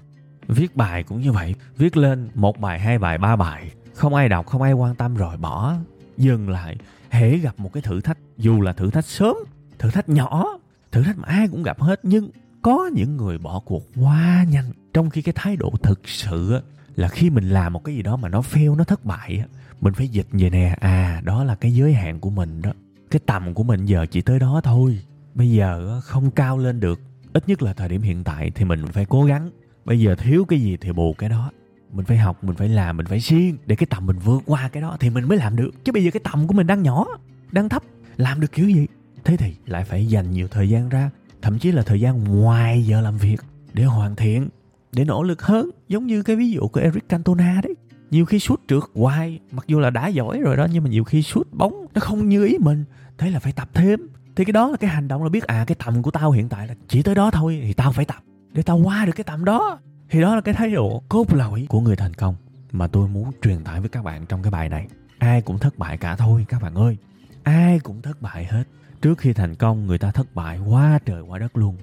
viết 0.52 0.76
bài 0.76 1.04
cũng 1.04 1.22
như 1.22 1.32
vậy. 1.32 1.56
Viết 1.78 1.98
lên 1.98 2.30
một 2.36 2.60
bài, 2.60 2.80
hai 2.80 3.00
bài, 3.00 3.18
ba 3.18 3.36
bài. 3.36 3.72
Không 3.94 4.16
ai 4.16 4.30
đọc, 4.30 4.48
không 4.48 4.62
ai 4.62 4.74
quan 4.74 4.96
tâm 4.96 5.16
rồi 5.16 5.38
bỏ. 5.38 5.76
Dừng 6.18 6.50
lại. 6.50 6.78
Hễ 7.10 7.38
gặp 7.38 7.54
một 7.58 7.74
cái 7.74 7.84
thử 7.84 8.02
thách, 8.02 8.18
dù 8.38 8.62
là 8.62 8.74
thử 8.74 8.90
thách 8.90 9.06
sớm, 9.06 9.36
thử 9.80 9.90
thách 9.90 10.10
nhỏ, 10.10 10.60
thử 10.92 11.04
thách 11.04 11.18
mà 11.18 11.28
ai 11.28 11.48
cũng 11.48 11.64
gặp 11.64 11.82
hết, 11.82 12.00
nhưng 12.04 12.30
có 12.62 12.90
những 12.94 13.18
người 13.18 13.38
bỏ 13.38 13.60
cuộc 13.66 13.84
quá 13.96 14.46
nhanh. 14.50 14.72
Trong 14.94 15.10
khi 15.10 15.22
cái 15.22 15.34
thái 15.38 15.56
độ 15.56 15.72
thực 15.84 16.10
sự 16.10 16.62
là 16.96 17.08
khi 17.08 17.30
mình 17.30 17.50
làm 17.50 17.74
một 17.74 17.84
cái 17.84 17.96
gì 17.96 18.02
đó 18.02 18.18
mà 18.18 18.30
nó 18.30 18.42
fail, 18.42 18.76
nó 18.76 18.84
thất 18.84 19.06
bại 19.06 19.44
mình 19.82 19.94
phải 19.94 20.08
dịch 20.08 20.28
về 20.32 20.50
nè 20.50 20.78
à 20.80 21.22
đó 21.24 21.44
là 21.44 21.56
cái 21.56 21.74
giới 21.74 21.94
hạn 21.94 22.20
của 22.20 22.30
mình 22.30 22.62
đó. 22.62 22.72
Cái 23.12 23.20
tầm 23.26 23.54
của 23.54 23.64
mình 23.64 23.86
giờ 23.86 24.06
chỉ 24.12 24.22
tới 24.22 24.40
đó 24.40 24.62
thôi. 24.64 25.00
Bây 25.34 25.52
giờ 25.52 26.02
không 26.04 26.32
cao 26.32 26.58
lên 26.58 26.80
được. 26.80 27.00
Ít 27.34 27.50
nhất 27.50 27.62
là 27.62 27.74
thời 27.74 27.90
điểm 27.90 28.02
hiện 28.02 28.24
tại 28.24 28.52
thì 28.56 28.66
mình 28.66 28.88
phải 28.88 29.06
cố 29.06 29.24
gắng 29.24 29.52
bây 29.86 30.00
giờ 30.00 30.16
thiếu 30.16 30.46
cái 30.46 30.62
gì 30.62 30.78
thì 30.82 30.92
bù 30.92 31.14
cái 31.14 31.30
đó. 31.30 31.52
Mình 31.94 32.06
phải 32.06 32.18
học, 32.18 32.44
mình 32.44 32.56
phải 32.56 32.70
làm, 32.70 32.98
mình 32.98 33.06
phải 33.06 33.20
siêng 33.20 33.58
để 33.66 33.76
cái 33.76 33.88
tầm 33.90 34.06
mình 34.06 34.18
vượt 34.20 34.44
qua 34.46 34.70
cái 34.70 34.82
đó 34.82 34.98
thì 35.00 35.10
mình 35.10 35.28
mới 35.28 35.38
làm 35.38 35.56
được. 35.56 35.72
Chứ 35.84 35.92
bây 35.92 36.04
giờ 36.04 36.12
cái 36.12 36.22
tầm 36.24 36.48
của 36.48 36.54
mình 36.54 36.68
đang 36.68 36.84
nhỏ, 36.84 37.06
đang 37.52 37.70
thấp, 37.70 37.84
làm 38.18 38.40
được 38.40 38.52
kiểu 38.52 38.70
gì? 38.70 38.88
Thế 39.24 39.38
thì 39.38 39.54
lại 39.66 39.84
phải 39.84 40.08
dành 40.08 40.32
nhiều 40.32 40.48
thời 40.48 40.70
gian 40.70 40.90
ra, 40.90 41.10
thậm 41.42 41.60
chí 41.60 41.72
là 41.72 41.82
thời 41.82 42.02
gian 42.02 42.24
ngoài 42.24 42.84
giờ 42.84 43.02
làm 43.02 43.18
việc 43.18 43.42
để 43.74 43.84
hoàn 43.84 44.16
thiện, 44.16 44.50
để 44.92 45.06
nỗ 45.06 45.24
lực 45.24 45.42
hơn. 45.42 45.70
Giống 45.88 46.08
như 46.08 46.24
cái 46.24 46.36
ví 46.36 46.52
dụ 46.52 46.68
của 46.68 46.80
Eric 46.80 47.10
Cantona 47.10 47.62
đấy. 47.64 47.76
Nhiều 48.12 48.26
khi 48.26 48.40
sút 48.40 48.62
trượt 48.68 48.84
hoài, 48.96 49.40
mặc 49.52 49.66
dù 49.68 49.80
là 49.80 49.90
đã 49.90 50.08
giỏi 50.08 50.40
rồi 50.40 50.58
đó, 50.58 50.68
nhưng 50.72 50.84
mà 50.84 50.90
nhiều 50.90 51.04
khi 51.04 51.22
sút 51.22 51.48
bóng 51.52 51.86
nó 51.94 52.02
không 52.02 52.30
như 52.30 52.46
ý 52.46 52.58
mình. 52.60 52.84
Thế 53.18 53.30
là 53.30 53.40
phải 53.40 53.52
tập 53.52 53.70
thêm. 53.74 54.00
Thì 54.36 54.46
cái 54.46 54.54
đó 54.54 54.70
là 54.70 54.78
cái 54.78 54.90
hành 54.90 55.08
động 55.08 55.24
là 55.24 55.30
biết 55.30 55.44
à 55.44 55.66
cái 55.68 55.76
tầm 55.86 56.04
của 56.04 56.12
tao 56.12 56.32
hiện 56.32 56.50
tại 56.50 56.68
là 56.68 56.76
chỉ 56.88 57.02
tới 57.02 57.16
đó 57.16 57.32
thôi 57.32 57.60
thì 57.64 57.74
tao 57.74 57.92
phải 57.92 58.06
tập 58.06 58.24
để 58.54 58.64
tao 58.64 58.78
qua 58.78 59.06
được 59.06 59.12
cái 59.16 59.24
tầm 59.24 59.46
đó. 59.46 59.80
Thì 60.10 60.22
đó 60.22 60.36
là 60.36 60.42
cái 60.42 60.54
thái 60.54 60.72
độ 60.72 61.04
cốt 61.10 61.34
lõi 61.34 61.66
của 61.70 61.80
người 61.80 61.96
thành 61.96 62.14
công 62.14 62.36
mà 62.72 62.88
tôi 62.88 63.08
muốn 63.08 63.32
truyền 63.42 63.64
tải 63.64 63.80
với 63.80 63.90
các 63.90 64.04
bạn 64.04 64.26
trong 64.26 64.44
cái 64.44 64.52
bài 64.52 64.70
này. 64.70 64.88
Ai 65.18 65.42
cũng 65.42 65.60
thất 65.60 65.78
bại 65.78 65.98
cả 65.98 66.16
thôi, 66.16 66.46
các 66.50 66.62
bạn 66.62 66.76
ơi. 66.76 66.98
Ai 67.44 67.80
cũng 67.80 68.02
thất 68.02 68.22
bại 68.22 68.46
hết. 68.46 68.64
Trước 69.02 69.18
khi 69.18 69.34
thành 69.34 69.56
công, 69.56 69.88
người 69.88 69.98
ta 69.98 70.12
thất 70.12 70.36
bại 70.36 70.60
quá 70.60 71.00
trời 71.06 71.22
quá 71.22 71.40
đất 71.40 71.58
luôn. 71.58 71.78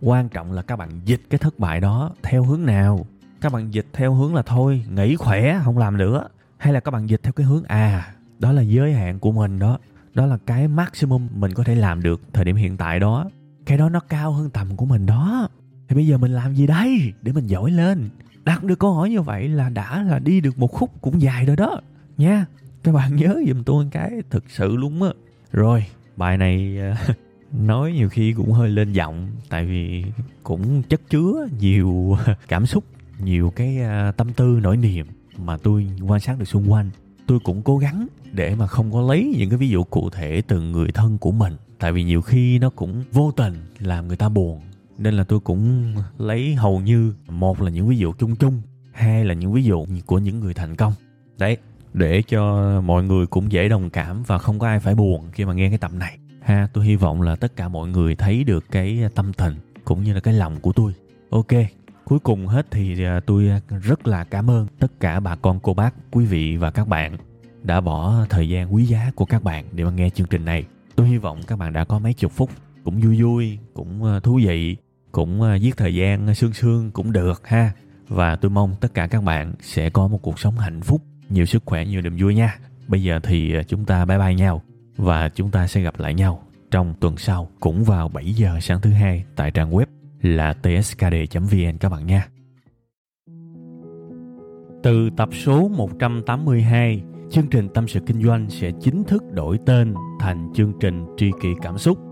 Quan 0.00 0.28
trọng 0.28 0.52
là 0.52 0.62
các 0.62 0.76
bạn 0.76 1.00
dịch 1.04 1.22
cái 1.30 1.38
thất 1.38 1.58
bại 1.58 1.80
đó 1.80 2.10
theo 2.22 2.44
hướng 2.44 2.66
nào. 2.66 3.06
Các 3.40 3.52
bạn 3.52 3.74
dịch 3.74 3.86
theo 3.92 4.14
hướng 4.14 4.34
là 4.34 4.42
thôi, 4.42 4.84
nghỉ 4.88 5.16
khỏe, 5.16 5.60
không 5.64 5.78
làm 5.78 5.96
nữa. 5.96 6.28
Hay 6.58 6.72
là 6.72 6.80
các 6.80 6.90
bạn 6.90 7.08
dịch 7.08 7.20
theo 7.22 7.32
cái 7.32 7.46
hướng 7.46 7.64
à 7.64 8.14
đó 8.38 8.52
là 8.52 8.62
giới 8.62 8.92
hạn 8.92 9.18
của 9.18 9.32
mình 9.32 9.58
đó. 9.58 9.78
Đó 10.14 10.26
là 10.26 10.38
cái 10.46 10.68
maximum 10.68 11.28
mình 11.34 11.54
có 11.54 11.64
thể 11.64 11.74
làm 11.74 12.02
được 12.02 12.20
thời 12.32 12.44
điểm 12.44 12.56
hiện 12.56 12.76
tại 12.76 13.00
đó. 13.00 13.30
Cái 13.66 13.78
đó 13.78 13.88
nó 13.88 14.00
cao 14.00 14.32
hơn 14.32 14.50
tầm 14.50 14.76
của 14.76 14.86
mình 14.86 15.06
đó 15.06 15.48
thì 15.92 15.96
bây 15.96 16.06
giờ 16.06 16.18
mình 16.18 16.32
làm 16.32 16.54
gì 16.54 16.66
đây? 16.66 17.12
Để 17.22 17.32
mình 17.32 17.46
giỏi 17.46 17.70
lên. 17.70 18.08
Đặt 18.44 18.64
được 18.64 18.78
câu 18.78 18.94
hỏi 18.94 19.10
như 19.10 19.22
vậy 19.22 19.48
là 19.48 19.68
đã 19.68 20.02
là 20.02 20.18
đi 20.18 20.40
được 20.40 20.58
một 20.58 20.72
khúc 20.72 20.90
cũng 21.00 21.22
dài 21.22 21.46
rồi 21.46 21.56
đó. 21.56 21.80
Nha, 22.18 22.46
các 22.82 22.92
bạn 22.92 23.16
nhớ 23.16 23.40
giùm 23.48 23.62
tôi 23.62 23.88
cái 23.90 24.10
thực 24.30 24.44
sự 24.48 24.76
luôn 24.76 25.02
á. 25.02 25.08
Rồi, 25.52 25.84
bài 26.16 26.38
này 26.38 26.78
ờ, 26.78 27.14
nói 27.52 27.92
nhiều 27.92 28.08
khi 28.08 28.32
cũng 28.32 28.52
hơi 28.52 28.70
lên 28.70 28.92
giọng, 28.92 29.28
tại 29.48 29.66
vì 29.66 30.04
cũng 30.42 30.82
chất 30.82 31.00
chứa 31.10 31.48
nhiều 31.60 32.16
ờ, 32.26 32.34
cảm 32.48 32.66
xúc, 32.66 32.84
nhiều 33.18 33.52
cái 33.56 33.78
ờ, 33.78 34.12
tâm 34.12 34.32
tư, 34.32 34.60
nỗi 34.62 34.76
niềm 34.76 35.06
mà 35.38 35.56
tôi 35.56 35.86
quan 36.06 36.20
sát 36.20 36.38
được 36.38 36.48
xung 36.48 36.72
quanh. 36.72 36.90
Tôi 37.26 37.38
cũng 37.44 37.62
cố 37.62 37.78
gắng 37.78 38.06
để 38.32 38.54
mà 38.54 38.66
không 38.66 38.92
có 38.92 39.00
lấy 39.00 39.34
những 39.38 39.50
cái 39.50 39.58
ví 39.58 39.68
dụ 39.68 39.84
cụ 39.84 40.10
thể 40.10 40.42
từ 40.48 40.60
người 40.60 40.88
thân 40.92 41.18
của 41.18 41.32
mình, 41.32 41.56
tại 41.78 41.92
vì 41.92 42.04
nhiều 42.04 42.22
khi 42.22 42.58
nó 42.58 42.70
cũng 42.70 43.02
vô 43.12 43.32
tình 43.36 43.54
làm 43.78 44.08
người 44.08 44.16
ta 44.16 44.28
buồn 44.28 44.60
nên 45.02 45.14
là 45.14 45.24
tôi 45.24 45.40
cũng 45.40 45.94
lấy 46.18 46.54
hầu 46.54 46.80
như 46.80 47.14
một 47.28 47.60
là 47.60 47.70
những 47.70 47.88
ví 47.88 47.96
dụ 47.96 48.12
chung 48.12 48.36
chung, 48.36 48.62
hai 48.92 49.24
là 49.24 49.34
những 49.34 49.52
ví 49.52 49.64
dụ 49.64 49.86
của 50.06 50.18
những 50.18 50.40
người 50.40 50.54
thành 50.54 50.76
công. 50.76 50.92
Đấy, 51.38 51.56
để 51.92 52.22
cho 52.22 52.80
mọi 52.80 53.04
người 53.04 53.26
cũng 53.26 53.52
dễ 53.52 53.68
đồng 53.68 53.90
cảm 53.90 54.22
và 54.22 54.38
không 54.38 54.58
có 54.58 54.66
ai 54.66 54.80
phải 54.80 54.94
buồn 54.94 55.30
khi 55.32 55.44
mà 55.44 55.52
nghe 55.52 55.68
cái 55.68 55.78
tập 55.78 55.92
này. 55.94 56.18
Ha, 56.42 56.68
tôi 56.72 56.86
hy 56.86 56.96
vọng 56.96 57.22
là 57.22 57.36
tất 57.36 57.56
cả 57.56 57.68
mọi 57.68 57.88
người 57.88 58.16
thấy 58.16 58.44
được 58.44 58.64
cái 58.70 58.98
tâm 59.14 59.32
tình 59.32 59.54
cũng 59.84 60.02
như 60.02 60.12
là 60.12 60.20
cái 60.20 60.34
lòng 60.34 60.60
của 60.60 60.72
tôi. 60.72 60.92
Ok, 61.30 61.52
cuối 62.04 62.18
cùng 62.18 62.46
hết 62.46 62.66
thì 62.70 63.04
à, 63.04 63.20
tôi 63.26 63.50
rất 63.82 64.06
là 64.06 64.24
cảm 64.24 64.50
ơn 64.50 64.66
tất 64.78 65.00
cả 65.00 65.20
bà 65.20 65.36
con, 65.36 65.60
cô 65.60 65.74
bác, 65.74 65.94
quý 66.10 66.24
vị 66.24 66.56
và 66.56 66.70
các 66.70 66.88
bạn 66.88 67.16
đã 67.62 67.80
bỏ 67.80 68.26
thời 68.30 68.48
gian 68.48 68.74
quý 68.74 68.84
giá 68.84 69.10
của 69.14 69.24
các 69.24 69.42
bạn 69.42 69.64
để 69.72 69.84
mà 69.84 69.90
nghe 69.90 70.10
chương 70.10 70.26
trình 70.26 70.44
này. 70.44 70.64
Tôi 70.96 71.08
hy 71.08 71.18
vọng 71.18 71.40
các 71.46 71.58
bạn 71.58 71.72
đã 71.72 71.84
có 71.84 71.98
mấy 71.98 72.14
chục 72.14 72.32
phút 72.32 72.50
cũng 72.84 73.00
vui 73.00 73.22
vui, 73.22 73.58
cũng 73.74 74.04
à, 74.04 74.20
thú 74.20 74.40
vị 74.44 74.76
cũng 75.12 75.42
à, 75.42 75.54
giết 75.54 75.76
thời 75.76 75.94
gian 75.94 76.26
à, 76.26 76.34
sương 76.34 76.52
sương 76.52 76.90
cũng 76.90 77.12
được 77.12 77.46
ha 77.46 77.72
và 78.08 78.36
tôi 78.36 78.50
mong 78.50 78.74
tất 78.80 78.94
cả 78.94 79.06
các 79.06 79.22
bạn 79.22 79.54
sẽ 79.60 79.90
có 79.90 80.08
một 80.08 80.18
cuộc 80.22 80.38
sống 80.38 80.58
hạnh 80.58 80.80
phúc 80.80 81.02
nhiều 81.28 81.44
sức 81.44 81.62
khỏe 81.66 81.84
nhiều 81.84 82.02
niềm 82.02 82.16
vui 82.20 82.34
nha 82.34 82.58
bây 82.88 83.02
giờ 83.02 83.20
thì 83.22 83.54
à, 83.54 83.62
chúng 83.62 83.84
ta 83.84 84.04
bye 84.04 84.18
bye 84.18 84.34
nhau 84.34 84.62
và 84.96 85.28
chúng 85.28 85.50
ta 85.50 85.66
sẽ 85.66 85.80
gặp 85.80 86.00
lại 86.00 86.14
nhau 86.14 86.42
trong 86.70 86.94
tuần 87.00 87.16
sau 87.16 87.48
cũng 87.60 87.84
vào 87.84 88.08
7 88.08 88.32
giờ 88.32 88.58
sáng 88.60 88.80
thứ 88.80 88.90
hai 88.90 89.24
tại 89.36 89.50
trang 89.50 89.70
web 89.70 89.86
là 90.22 90.52
tskd.vn 90.52 91.78
các 91.80 91.88
bạn 91.88 92.06
nha. 92.06 92.28
Từ 94.82 95.10
tập 95.16 95.28
số 95.32 95.68
182, 95.68 97.02
chương 97.30 97.46
trình 97.46 97.68
Tâm 97.68 97.88
sự 97.88 98.00
Kinh 98.06 98.22
doanh 98.22 98.50
sẽ 98.50 98.70
chính 98.80 99.04
thức 99.04 99.22
đổi 99.32 99.58
tên 99.66 99.94
thành 100.20 100.52
chương 100.54 100.72
trình 100.80 101.06
Tri 101.16 101.30
kỷ 101.42 101.48
Cảm 101.62 101.78
xúc. 101.78 102.11